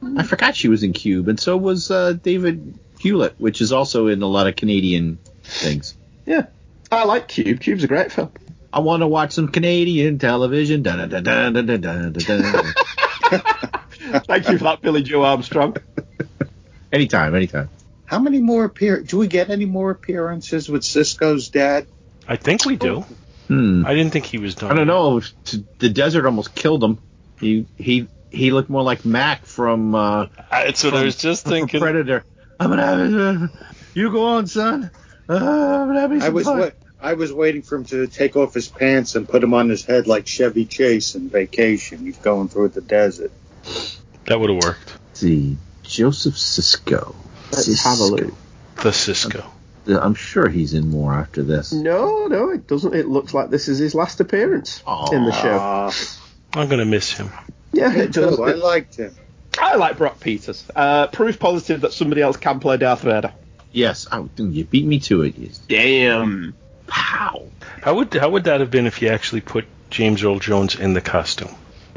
[0.18, 4.08] I forgot she was in Cube, and so was uh, David Hewlett, which is also
[4.08, 5.94] in a lot of Canadian things.
[6.26, 6.46] Yeah,
[6.90, 7.60] I like Cube.
[7.60, 8.32] Cube's a great film.
[8.72, 10.82] I want to watch some Canadian television.
[10.82, 12.74] Dun, dun, dun, dun, dun, dun, dun, dun.
[14.24, 15.76] Thank you for that, Billie Joe Armstrong.
[16.92, 17.68] anytime, anytime.
[18.12, 19.00] How many more appear?
[19.00, 21.86] Do we get any more appearances with Sisko's dad?
[22.28, 23.06] I think we do.
[23.48, 23.86] Hmm.
[23.86, 24.70] I didn't think he was done.
[24.70, 25.22] I don't know.
[25.78, 26.98] The desert almost killed him.
[27.40, 31.80] He he he looked more like Mac from uh, That's what I was just thinking.
[31.80, 32.22] Predator.
[32.60, 33.14] I'm gonna have it.
[33.18, 33.48] Uh,
[33.94, 34.90] you go on, son.
[35.26, 36.58] Uh, I'm gonna have I was fun.
[36.58, 36.70] wa-
[37.00, 39.86] I was waiting for him to take off his pants and put them on his
[39.86, 42.00] head like Chevy Chase in Vacation.
[42.00, 43.32] He's going through the desert.
[44.26, 44.98] That would have worked.
[45.08, 47.14] Let's see, Joseph Sisko.
[47.52, 48.34] Let's have a look.
[48.76, 49.44] The Sisko.
[49.86, 51.72] I'm sure he's in more after this.
[51.72, 52.94] No, no, it doesn't.
[52.94, 55.90] It looks like this is his last appearance in the show.
[56.54, 57.30] I'm gonna miss him.
[57.72, 58.38] Yeah, me it does.
[58.38, 59.14] I liked him.
[59.58, 60.64] I like Brock Peters.
[60.74, 63.32] Uh, proof positive that somebody else can play Darth Vader.
[63.72, 65.60] Yes, I, you beat me to it.
[65.68, 66.54] Damn.
[66.86, 67.46] Pow.
[67.82, 70.94] How would how would that have been if you actually put James Earl Jones in
[70.94, 71.54] the costume?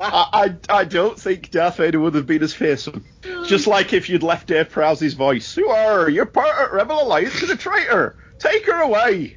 [0.00, 3.04] I, I, I don't think Darth Vader would have been as fearsome.
[3.46, 5.54] Just like if you'd left Dave Prowse's voice.
[5.54, 6.16] Who are you?
[6.16, 8.16] You're part of Rebel Alliance and a traitor.
[8.38, 9.36] Take her away.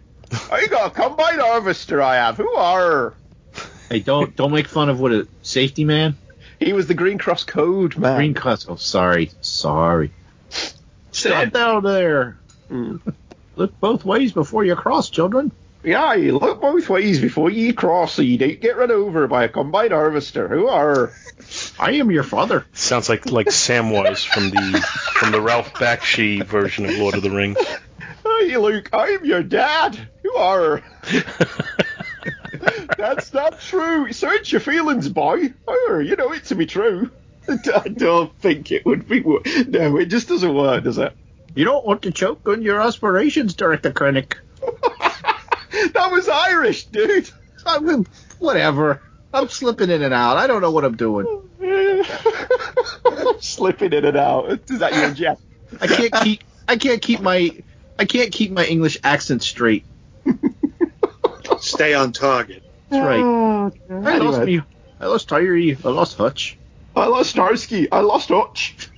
[0.52, 2.02] I got a combine harvester.
[2.02, 2.38] I have.
[2.38, 3.14] Who are?
[3.90, 6.18] Hey, don't don't make fun of what a safety man.
[6.60, 8.18] He was the Green Cross Code man.
[8.18, 8.68] Green Cross.
[8.70, 10.12] Oh, sorry, sorry.
[10.50, 10.72] Sam.
[11.12, 12.38] Stop down there.
[12.72, 13.02] Mm.
[13.56, 15.52] Look both ways before you cross, children.
[15.84, 19.44] Yeah, you look both ways before you cross so you don't get run over by
[19.44, 20.48] a combine harvester.
[20.48, 21.12] Who are?
[21.78, 22.66] I am your father.
[22.74, 24.80] Sounds like like Samwise from the
[25.14, 27.58] from the Ralph Bakshi version of Lord of the Rings.
[28.24, 29.98] Hey, Luke, I'm your dad.
[30.24, 30.82] Who are?
[32.98, 34.12] That's not true.
[34.14, 35.54] Search your feelings, boy.
[35.68, 37.12] Oh, you know it to be true.
[37.48, 39.20] I don't think it would be.
[39.22, 41.14] wo- No, it just doesn't work, does it?
[41.56, 44.36] You don't want to choke on your aspirations, Director Krennic.
[46.04, 47.30] That was Irish, dude.
[47.66, 48.06] I'm,
[48.38, 49.02] whatever.
[49.34, 50.36] I'm slipping in and out.
[50.36, 51.26] I don't know what I'm doing.
[53.40, 54.70] Slipping in and out.
[54.70, 55.40] Is that your Jeff?
[55.80, 56.44] I can't keep.
[56.68, 57.52] I can't keep my.
[57.98, 59.86] I can't keep my English accent straight.
[61.62, 62.64] Stay on target.
[62.90, 63.24] That's right.
[63.24, 64.62] Oh, I lost me.
[65.00, 65.78] I lost Tyree.
[65.86, 66.58] I lost Hutch.
[66.98, 67.90] I lost Starsky.
[67.90, 68.90] I lost Hutch.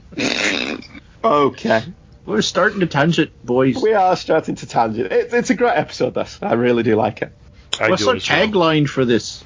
[1.24, 1.84] okay.
[2.26, 3.82] We're starting to tangent, boys.
[3.82, 5.12] We are starting to tangent.
[5.12, 6.40] It, it's a great episode, this.
[6.42, 7.32] I really do like it.
[7.80, 8.48] I What's do our as well.
[8.48, 9.44] tagline for this?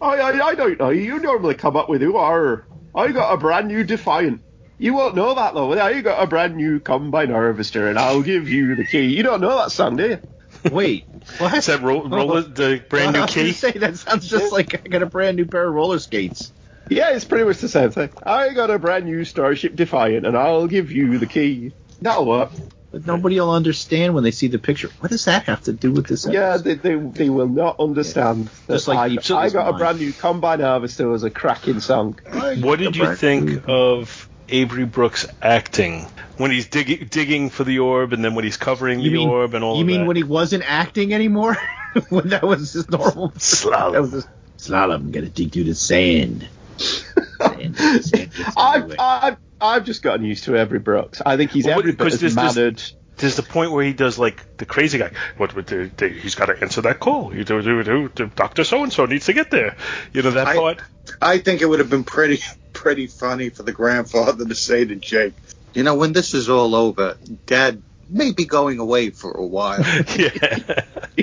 [0.00, 0.90] I, I, I don't know.
[0.90, 2.66] You normally come up with who are.
[2.94, 4.42] I got a brand new Defiant.
[4.78, 5.72] You won't know that though.
[5.72, 9.06] I got a brand new Combine Harvester, and I'll give you the key.
[9.06, 10.70] You don't know that song, do you?
[10.70, 11.04] Wait,
[11.38, 11.54] what?
[11.54, 12.40] Is that roll, roll oh.
[12.42, 13.52] the brand I new was gonna key?
[13.52, 16.52] Say that sounds just like I got a brand new pair of roller skates.
[16.90, 18.10] Yeah, it's pretty much the same thing.
[18.22, 21.72] I got a brand new Starship Defiant, and I'll give you the key.
[22.02, 22.50] That'll work.
[22.90, 24.88] But nobody will understand when they see the picture.
[25.00, 26.26] What does that have to do with this?
[26.26, 28.48] Yeah, they, they, they will not understand.
[28.66, 31.80] Just like I, Deep I Silver's got a brand new Combine Harvester was a cracking
[31.80, 32.18] song.
[32.60, 36.06] What did you think of Avery Brooks acting
[36.38, 39.28] when he's digging digging for the orb, and then when he's covering You the mean-
[39.28, 39.78] orb and all that.
[39.78, 40.06] You of mean that?
[40.06, 41.58] when he wasn't acting anymore?
[42.08, 43.92] when that was his normal Slalom.
[43.92, 45.10] That was his, slalom.
[45.12, 46.48] Gotta dig through the sand.
[46.80, 48.94] Sand, sand gets in I've.
[48.98, 51.20] I've, I've just gotten used to Avery Brooks.
[51.24, 52.82] I think he's Well, every bit because as there's mannered.
[53.16, 55.10] There's the point where he does like the crazy guy.
[55.36, 57.34] What would the, the, he's got to answer that call?
[57.34, 58.08] You do do do.
[58.08, 59.76] do Doctor so and so needs to get there.
[60.12, 60.82] You know that I- part.
[61.20, 62.40] I think it would have been pretty
[62.72, 65.32] pretty funny for the grandfather to say to Jake,
[65.74, 69.80] you know, when this is all over, Dad may be going away for a while.
[70.16, 70.82] yeah.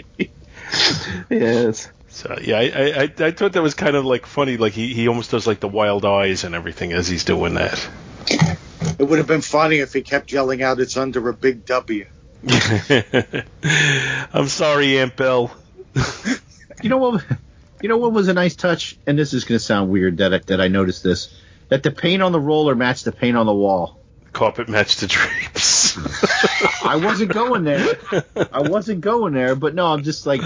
[1.29, 1.89] Yes.
[2.15, 4.55] So yeah, I, I I- I thought that was kind of like funny.
[4.55, 7.85] Like he, he almost does like the wild eyes and everything as he's doing that.
[8.97, 12.05] It would have been funny if he kept yelling out, "It's under a big W."
[14.33, 15.55] I'm sorry, Aunt Belle.
[16.83, 17.23] You know what?
[17.81, 20.33] You know what was a nice touch, and this is going to sound weird that
[20.33, 21.33] I, that I noticed this.
[21.69, 23.97] That the paint on the roller matched the paint on the wall.
[24.33, 25.97] Carpet matched the drapes.
[26.85, 27.97] I wasn't going there.
[28.51, 30.41] I wasn't going there, but no, I'm just like,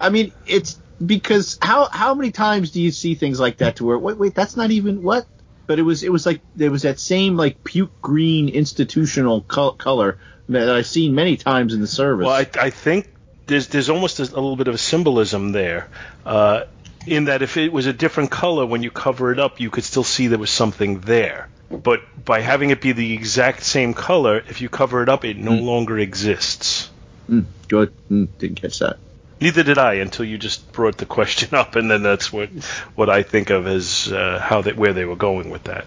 [0.00, 3.84] I mean, it's because how how many times do you see things like that to
[3.84, 5.26] where wait wait that's not even what
[5.66, 9.72] but it was it was like there was that same like puke green institutional col-
[9.72, 10.18] color
[10.48, 12.26] that I've seen many times in the service.
[12.26, 13.12] Well, I, I think
[13.46, 15.88] there's there's almost a, a little bit of a symbolism there,
[16.24, 16.64] uh,
[17.06, 19.84] in that if it was a different color when you cover it up, you could
[19.84, 21.48] still see there was something there.
[21.68, 25.36] But by having it be the exact same color, if you cover it up, it
[25.36, 26.90] no longer exists.
[27.28, 27.92] Mm, good.
[28.08, 28.98] Mm, didn't catch that.
[29.40, 32.48] Neither did I until you just brought the question up, and then that's what
[32.94, 35.86] what I think of as uh, how they where they were going with that.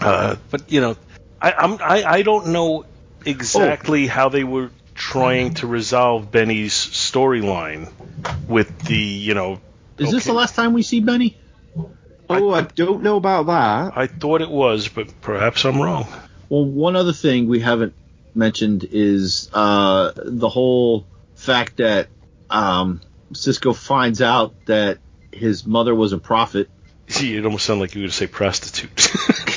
[0.00, 0.96] Uh, but you know,
[1.40, 2.84] I, I'm I, I don't know
[3.24, 7.90] exactly how they were trying to resolve Benny's storyline
[8.48, 9.60] with the you know.
[9.98, 11.36] Is this the last time we see Benny?
[12.28, 13.98] Oh, I, don't know about that.
[13.98, 16.06] I thought it was, but perhaps I'm wrong.
[16.48, 17.94] Well, one other thing we haven't
[18.34, 22.08] mentioned is uh, the whole fact that
[22.54, 23.00] um,
[23.32, 24.98] Sisko finds out that
[25.32, 26.70] his mother was a prophet.
[27.08, 29.12] See, it almost sounded like you were going to say prostitute.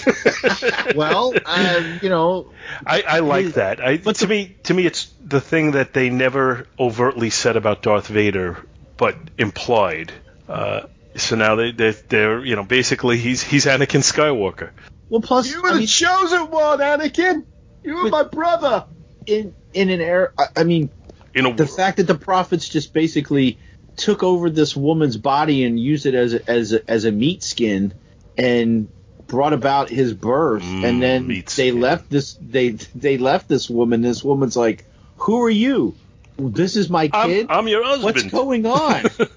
[0.96, 2.52] well, uh, you know,
[2.86, 3.80] I, I like that.
[3.82, 7.82] I, but to me, to me, it's the thing that they never overtly said about
[7.82, 8.66] Darth Vader,
[8.98, 10.12] but implied.
[10.50, 14.72] Uh, so now they, they they're you know basically he's he's Anakin Skywalker.
[15.10, 17.46] Well, plus you were the chosen one, Anakin.
[17.84, 18.86] You were my brother.
[19.26, 20.90] In in an era, I, I mean,
[21.38, 23.60] in a the fact that the prophets just basically
[23.96, 27.44] took over this woman's body and used it as a, as a, as a meat
[27.44, 27.94] skin
[28.38, 28.88] and
[29.28, 30.64] brought about his birth.
[30.64, 34.02] Mm, and then they left this they they left this woman.
[34.02, 34.86] This woman's like
[35.18, 35.96] who are you?
[36.38, 37.48] This is my kid?
[37.50, 38.04] I'm, I'm your husband.
[38.04, 39.06] What's going on?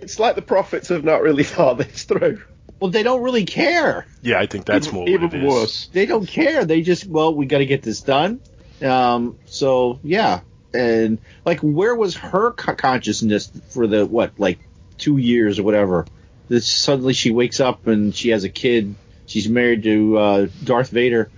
[0.00, 2.42] It's like the prophets have not really thought this through.
[2.80, 4.04] Well they don't really care.
[4.20, 5.48] Yeah i think that's even, more even what it is.
[5.48, 5.86] worse.
[5.92, 6.64] They don't care.
[6.64, 8.40] They just well we got to get this done.
[8.82, 10.40] Um so yeah
[10.74, 14.58] and like where was her co- consciousness for the what like
[14.98, 16.06] two years or whatever
[16.48, 18.94] this suddenly she wakes up and she has a kid
[19.26, 21.30] she's married to uh, darth vader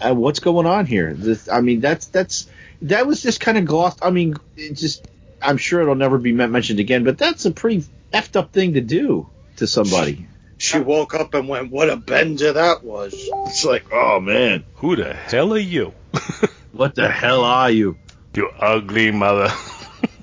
[0.00, 2.48] uh, what's going on here this, i mean that's that's
[2.82, 5.06] that was just kind of glossed i mean it just
[5.42, 8.80] i'm sure it'll never be mentioned again but that's a pretty effed up thing to
[8.80, 10.26] do to somebody
[10.60, 13.14] she woke up and went, "What a bender that was!"
[13.46, 15.94] It's like, oh man, who the hell are you?
[16.72, 17.96] what the hell are you?
[18.34, 19.52] You ugly mother.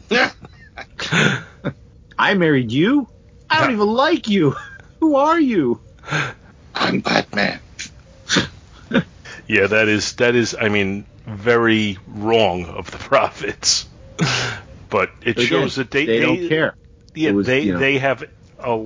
[2.17, 3.07] I married you.
[3.49, 4.55] I don't even like you.
[4.99, 5.81] Who are you?
[6.73, 7.59] I'm Batman.
[9.47, 10.55] yeah, that is that is.
[10.59, 13.87] I mean, very wrong of the prophets.
[14.89, 16.75] but it Again, shows that they, they don't care.
[17.13, 17.79] Yeah, was, they you know.
[17.79, 18.23] they have
[18.59, 18.85] a.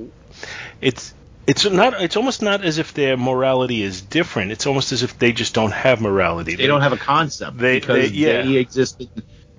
[0.81, 1.13] It's
[1.47, 2.01] it's not.
[2.01, 4.51] It's almost not as if their morality is different.
[4.51, 6.55] It's almost as if they just don't have morality.
[6.55, 8.41] They don't have a concept They- because they- yeah.
[8.43, 9.01] they exist.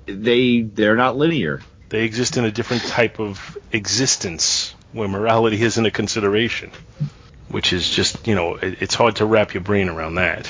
[0.06, 1.60] They they're not linear.
[1.88, 6.70] They exist in a different type of existence where morality isn't a consideration,
[7.48, 10.48] which is just you know it, it's hard to wrap your brain around that.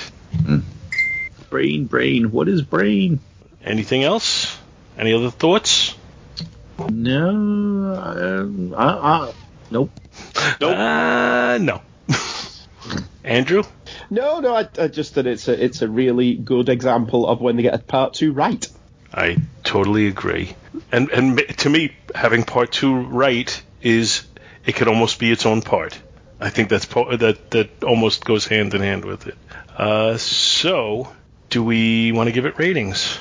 [1.50, 2.30] Brain, brain.
[2.30, 3.20] What is brain?
[3.64, 4.56] Anything else?
[4.96, 5.94] Any other thoughts?
[6.88, 8.72] No.
[8.74, 9.32] Uh, uh,
[9.72, 9.90] nope.
[10.60, 10.76] Nope.
[10.76, 11.82] Uh, no.
[13.24, 13.62] Andrew?
[14.10, 17.56] No, no, I, I just that it's a it's a really good example of when
[17.56, 18.66] they get a part two right.
[19.12, 20.54] I totally agree.
[20.90, 24.24] And and to me, having part two right is
[24.66, 26.00] it could almost be its own part.
[26.40, 29.36] I think that's po- that that almost goes hand in hand with it.
[29.76, 31.12] Uh, so,
[31.50, 33.18] do we want to give it ratings?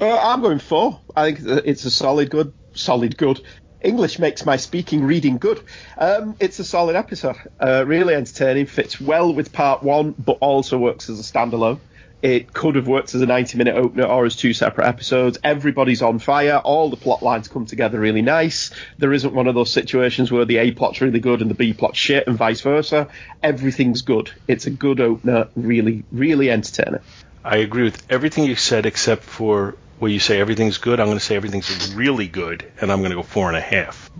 [0.00, 1.00] Uh, I'm going four.
[1.14, 3.42] I think it's a solid good, solid good.
[3.84, 5.60] English makes my speaking reading good.
[5.98, 7.36] Um, it's a solid episode.
[7.60, 8.66] Uh, really entertaining.
[8.66, 11.78] Fits well with part one, but also works as a standalone.
[12.22, 15.38] It could have worked as a 90 minute opener or as two separate episodes.
[15.42, 16.58] Everybody's on fire.
[16.58, 18.70] All the plot lines come together really nice.
[18.98, 21.72] There isn't one of those situations where the A plot's really good and the B
[21.72, 23.08] plot's shit and vice versa.
[23.42, 24.30] Everything's good.
[24.46, 25.48] It's a good opener.
[25.56, 27.00] Really, really entertaining.
[27.44, 30.98] I agree with everything you said except for where you say everything's good.
[30.98, 33.60] I'm going to say everything's really good, and I'm going to go four and a
[33.60, 34.10] half.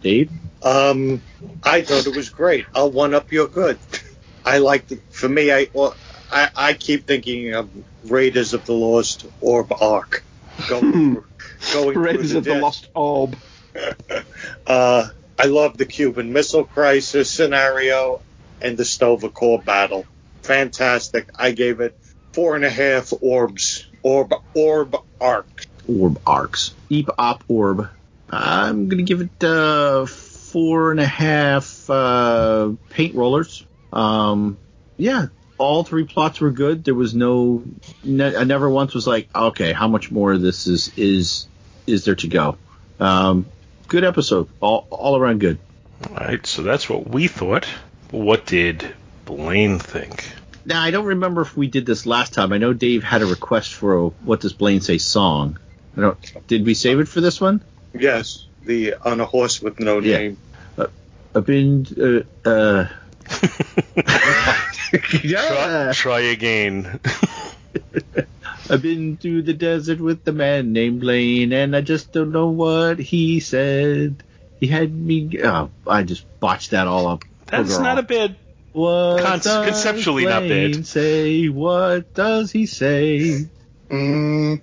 [0.00, 0.32] Dave?
[0.64, 1.22] Um,
[1.62, 2.66] I thought it was great.
[2.74, 3.78] I'll one up your good.
[4.44, 5.00] I like it.
[5.10, 5.94] For me, I well,
[6.32, 7.70] I, I keep thinking of
[8.02, 10.24] Raiders of the Lost Orb arc.
[10.68, 11.22] Going,
[11.72, 12.54] going Raiders through of the.
[12.56, 13.36] Lost Orb.
[14.66, 15.08] Uh,
[15.38, 18.20] I love the Cuban Missile Crisis scenario
[18.60, 20.04] and the Sto-Vo-Kor battle.
[20.42, 21.28] Fantastic.
[21.36, 21.98] I gave it
[22.32, 23.86] four and a half orbs.
[24.02, 25.66] Orb orb arc.
[25.88, 26.74] Orb arcs.
[26.88, 27.88] Eep op orb.
[28.30, 33.64] I'm gonna give it uh, four and a half uh, paint rollers.
[33.92, 34.58] Um,
[34.96, 35.26] yeah,
[35.58, 36.84] all three plots were good.
[36.84, 37.62] There was no,
[38.02, 41.46] ne- I never once was like, okay, how much more of this is is
[41.86, 42.56] is there to go?
[42.98, 43.46] Um,
[43.88, 44.48] good episode.
[44.60, 45.58] All all around good.
[46.08, 47.66] All right, so that's what we thought.
[48.10, 48.94] What did
[49.24, 50.32] Blaine think?
[50.64, 52.52] Now I don't remember if we did this last time.
[52.52, 55.58] I know Dave had a request for a "What Does Blaine Say" song.
[55.96, 56.46] I don't.
[56.46, 57.62] Did we save it for this one?
[57.92, 60.18] Yes, the on a horse with no Yeah.
[60.18, 60.38] name.
[60.78, 60.86] Uh,
[61.34, 61.86] I've been.
[62.44, 62.86] Uh, uh,
[64.92, 67.00] Try, try again.
[68.68, 72.48] I've been through the desert with a man named Blaine, and I just don't know
[72.48, 74.22] what he said.
[74.60, 75.40] He had me.
[75.42, 77.24] Oh, I just botched that all up.
[77.46, 78.36] That's not a bad.
[78.72, 80.48] What Con- does conceptually not bad.
[80.48, 83.46] Blaine Say what does he say?
[83.90, 84.60] In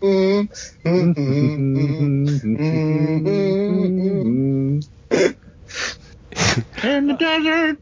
[7.08, 7.78] the desert,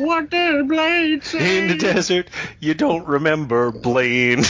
[0.00, 1.58] what did Blaine say?
[1.58, 4.44] In the desert, you don't remember Blaine.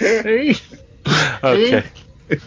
[0.02, 1.84] okay.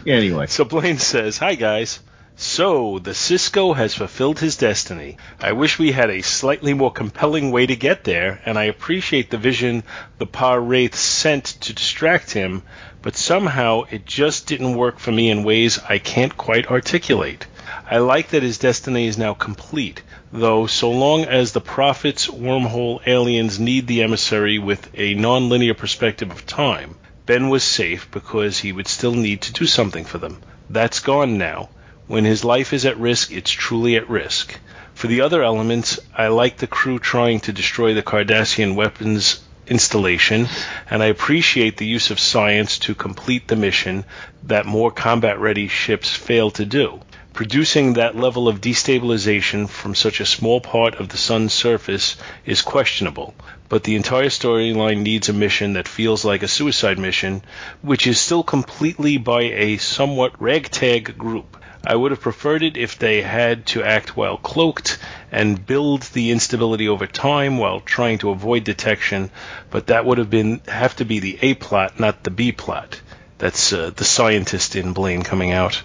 [0.05, 2.01] Anyway, So Blaine says, Hi guys.
[2.41, 5.17] So, the Sisko has fulfilled his destiny.
[5.41, 9.29] I wish we had a slightly more compelling way to get there, and I appreciate
[9.29, 9.83] the vision
[10.19, 12.63] the Pah-Wraith sent to distract him,
[13.01, 17.45] but somehow it just didn't work for me in ways I can't quite articulate.
[17.91, 23.05] I like that his destiny is now complete, though so long as the Prophet's wormhole
[23.05, 28.71] aliens need the emissary with a non-linear perspective of time, Ben was safe because he
[28.71, 30.41] would still need to do something for them.
[30.69, 31.67] That's gone now.
[32.09, 34.59] When his life is at risk, it's truly at risk.
[34.95, 40.47] For the other elements, I like the crew trying to destroy the Cardassian weapons installation,
[40.89, 44.05] and I appreciate the use of science to complete the mission
[44.41, 46.99] that more combat ready ships fail to do.
[47.33, 52.63] Producing that level of destabilization from such a small part of the sun's surface is
[52.63, 53.35] questionable,
[53.69, 57.43] but the entire storyline needs a mission that feels like a suicide mission,
[57.83, 61.55] which is still completely by a somewhat ragtag group.
[61.89, 64.99] I would have preferred it if they had to act while cloaked
[65.31, 69.31] and build the instability over time while trying to avoid detection,
[69.71, 73.01] but that would have been have to be the A plot, not the B plot.
[73.39, 75.81] That's uh, the scientist in Blaine coming out.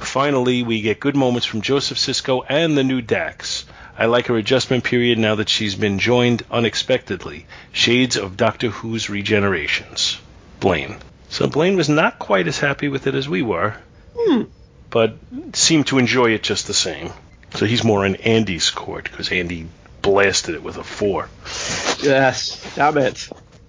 [0.00, 3.66] Finally, we get good moments from Joseph Sisko and the new Dax.
[3.96, 7.46] I like her adjustment period now that she's been joined unexpectedly.
[7.70, 10.18] Shades of Doctor Who's regenerations.
[10.58, 10.96] Blaine.
[11.28, 13.76] So Blaine was not quite as happy with it as we were,
[14.96, 15.18] but
[15.52, 17.10] seemed to enjoy it just the same.
[17.52, 19.66] So he's more in Andy's court because Andy
[20.00, 21.28] blasted it with a four.
[22.00, 23.28] Yes, damn it.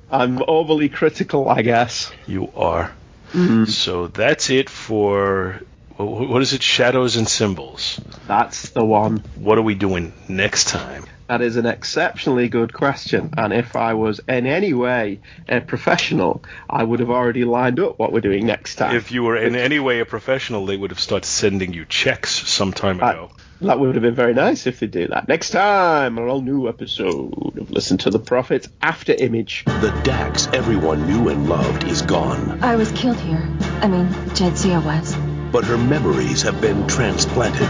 [0.09, 2.13] I'm overly critical, I guess.
[2.27, 2.93] You are.
[3.33, 3.67] Mm.
[3.67, 5.59] So that's it for
[6.05, 6.61] what is it?
[6.61, 7.99] Shadows and symbols.
[8.27, 9.23] That's the one.
[9.35, 11.05] What are we doing next time?
[11.27, 15.19] That is an exceptionally good question, and if I was in any way
[15.49, 18.95] a professional, I would have already lined up what we're doing next time.
[18.95, 22.31] If you were in any way a professional, they would have started sending you checks
[22.31, 23.31] some time ago.
[23.59, 25.27] That would have been very nice if they do that.
[25.27, 29.65] Next time, an all new episode of Listen to the Prophet After Image.
[29.65, 33.43] The Dax everyone knew and loved is gone, I was killed here.
[33.81, 35.26] I mean, Jadzia was.
[35.51, 37.67] But her memories have been transplanted.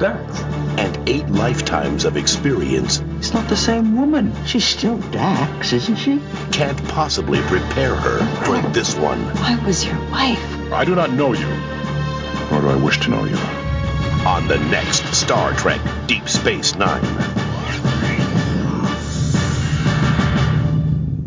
[0.00, 4.32] Beth, And eight lifetimes of experience it's not the same woman.
[4.46, 6.20] She's still Dax, isn't she?
[6.52, 9.20] can't possibly prepare her for this one.
[9.36, 10.72] I was your wife.
[10.72, 11.46] I do not know you,
[12.50, 13.36] nor do I wish to know you.
[14.26, 17.04] On the next Star Trek Deep Space Nine.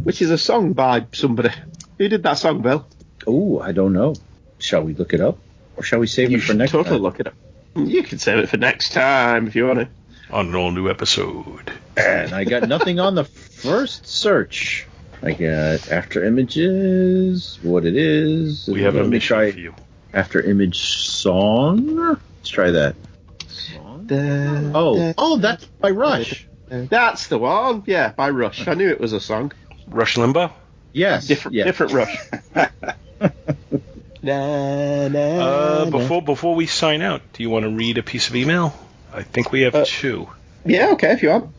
[0.03, 1.49] Which is a song by somebody.
[1.97, 2.85] Who did that song, Bill?
[3.25, 4.15] Oh, I don't know.
[4.59, 5.37] Shall we look it up,
[5.77, 7.01] or shall we save You it for should next totally time?
[7.03, 7.33] look it up.
[7.75, 9.87] You can save it for next time if you want to.
[10.31, 11.71] On an all new episode.
[11.97, 14.85] And I got nothing on the first search.
[15.21, 18.67] I got after images, what it is.
[18.71, 19.73] We have a Let me mission try for you.
[20.13, 21.95] after image song.
[21.95, 22.95] Let's try that.
[24.11, 26.45] Oh, oh, that's by Rush.
[26.67, 27.83] That's the one.
[27.85, 28.67] Yeah, by Rush.
[28.67, 29.51] I knew it was a song.
[29.87, 30.51] Rush Limbaugh?
[30.91, 31.63] Yes, Different, yeah.
[31.63, 32.17] different Rush.
[34.23, 38.29] na, na, Uh, before before we sign out, do you want to read a piece
[38.29, 38.73] of email?
[39.13, 40.27] I think we have Uh, two.
[40.65, 41.49] Yeah, okay, if you want.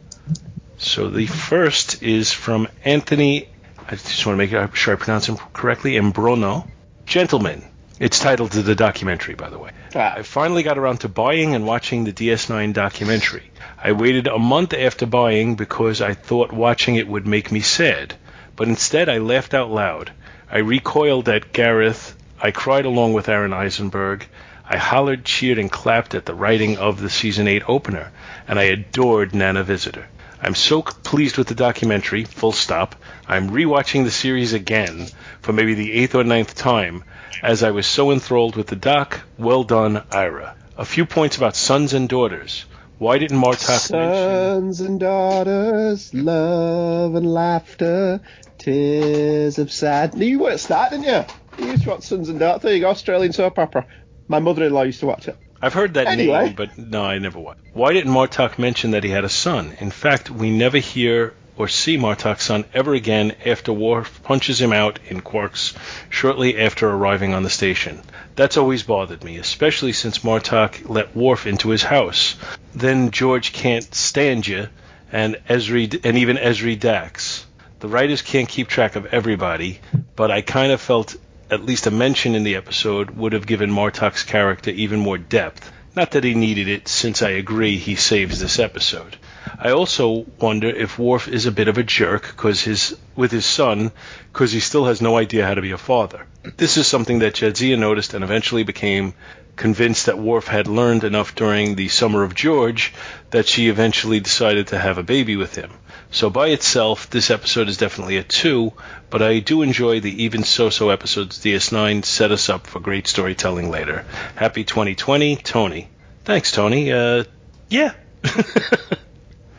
[0.78, 3.48] So the first is from Anthony.
[3.86, 5.92] I just want to make sure I pronounce him correctly.
[5.92, 6.66] Embrono,
[7.06, 7.62] gentlemen.
[8.00, 9.70] It's titled to the documentary, by the way.
[9.94, 10.14] Ah.
[10.16, 13.44] I finally got around to buying and watching the DS9 documentary.
[13.82, 18.14] I waited a month after buying because I thought watching it would make me sad,
[18.56, 20.10] but instead I laughed out loud.
[20.50, 22.16] I recoiled at Gareth.
[22.40, 24.26] I cried along with Aron Eisenberg.
[24.68, 28.12] I hollered, cheered, and clapped at the writing of the season 8 opener,
[28.48, 30.06] and I adored Nana Visitor.
[30.42, 32.96] I'm so pleased with the documentary, full stop.
[33.26, 35.06] I'm rewatching the series again
[35.40, 37.04] for maybe the eighth or ninth time,
[37.42, 39.20] as I was so enthralled with the doc.
[39.38, 40.54] Well done, Ira.
[40.76, 42.66] A few points about sons and daughters.
[42.98, 44.14] Why didn't Martok mention...
[44.14, 48.20] Sons and daughters, love and laughter,
[48.58, 50.28] tears of sadness.
[50.28, 51.24] You weren't that, didn't you?
[51.58, 52.62] Used to watch Sons and Daughters.
[52.62, 53.86] There you go, Australian soap opera.
[54.28, 55.36] My mother-in-law used to watch it.
[55.60, 56.46] I've heard that Anyway.
[56.46, 57.60] name, but no, I never watched.
[57.72, 59.74] Why didn't Martok mention that he had a son?
[59.80, 64.72] In fact, we never hear or see Martok's son ever again after Worf punches him
[64.72, 65.74] out in Quarks
[66.10, 68.02] shortly after arriving on the station.
[68.34, 72.34] That's always bothered me, especially since Martok let Worf into his house.
[72.74, 74.66] Then George can't stand you,
[75.12, 77.46] and Ezri and even Ezri Dax.
[77.78, 79.78] The writers can't keep track of everybody,
[80.16, 81.14] but I kind of felt
[81.54, 85.72] at least a mention in the episode would have given Martok's character even more depth.
[85.94, 89.16] Not that he needed it, since I agree he saves this episode.
[89.58, 93.46] I also wonder if Worf is a bit of a jerk cause his with his
[93.46, 93.92] son
[94.32, 96.26] because he still has no idea how to be a father.
[96.56, 99.14] This is something that Jadzia noticed and eventually became
[99.56, 102.92] convinced that Worf had learned enough during the Summer of George
[103.30, 105.70] that she eventually decided to have a baby with him.
[106.10, 108.72] So by itself, this episode is definitely a 2,
[109.10, 113.70] but I do enjoy the even so-so episodes DS9 set us up for great storytelling
[113.70, 114.04] later.
[114.34, 115.88] Happy 2020, Tony.
[116.24, 116.92] Thanks, Tony.
[116.92, 117.24] Uh,
[117.68, 117.94] yeah.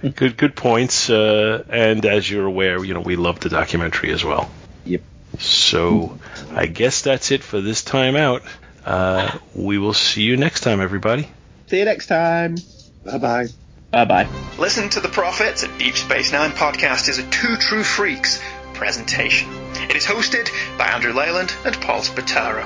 [0.10, 1.10] good good points.
[1.10, 4.50] Uh, and as you're aware, you know, we love the documentary as well.
[4.86, 5.02] Yep.
[5.40, 6.18] So
[6.52, 8.44] I guess that's it for this time out.
[8.86, 11.28] Uh, we will see you next time, everybody.
[11.68, 12.56] See you next time.
[13.04, 13.48] Bye bye.
[13.92, 14.28] Bye bye.
[14.60, 18.42] Listen to the Prophets, a Deep Space Nine podcast, is a Two True Freaks
[18.74, 19.50] presentation.
[19.90, 22.66] It is hosted by Andrew Leyland and Paul Spataro.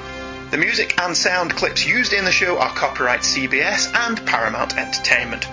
[0.52, 5.48] The music and sound clips used in the show are copyright CBS and Paramount Entertainment.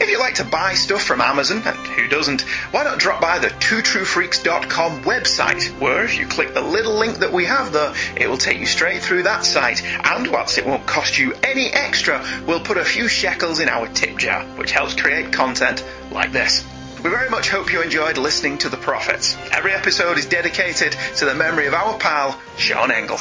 [0.00, 2.42] If you like to buy stuff from Amazon, and who doesn't,
[2.72, 7.32] why not drop by the twotruefreaks.com website, where if you click the little link that
[7.32, 10.86] we have there, it will take you straight through that site, and whilst it won't
[10.86, 14.94] cost you any extra, we'll put a few shekels in our tip jar, which helps
[14.94, 16.64] create content like this.
[17.02, 19.36] We very much hope you enjoyed listening to The Prophets.
[19.52, 23.18] Every episode is dedicated to the memory of our pal, Sean Engel.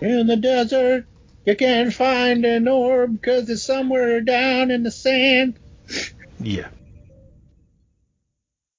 [0.00, 1.06] In the desert,
[1.46, 5.58] you can't find an orb because it's somewhere down in the sand.
[6.40, 6.68] Yeah.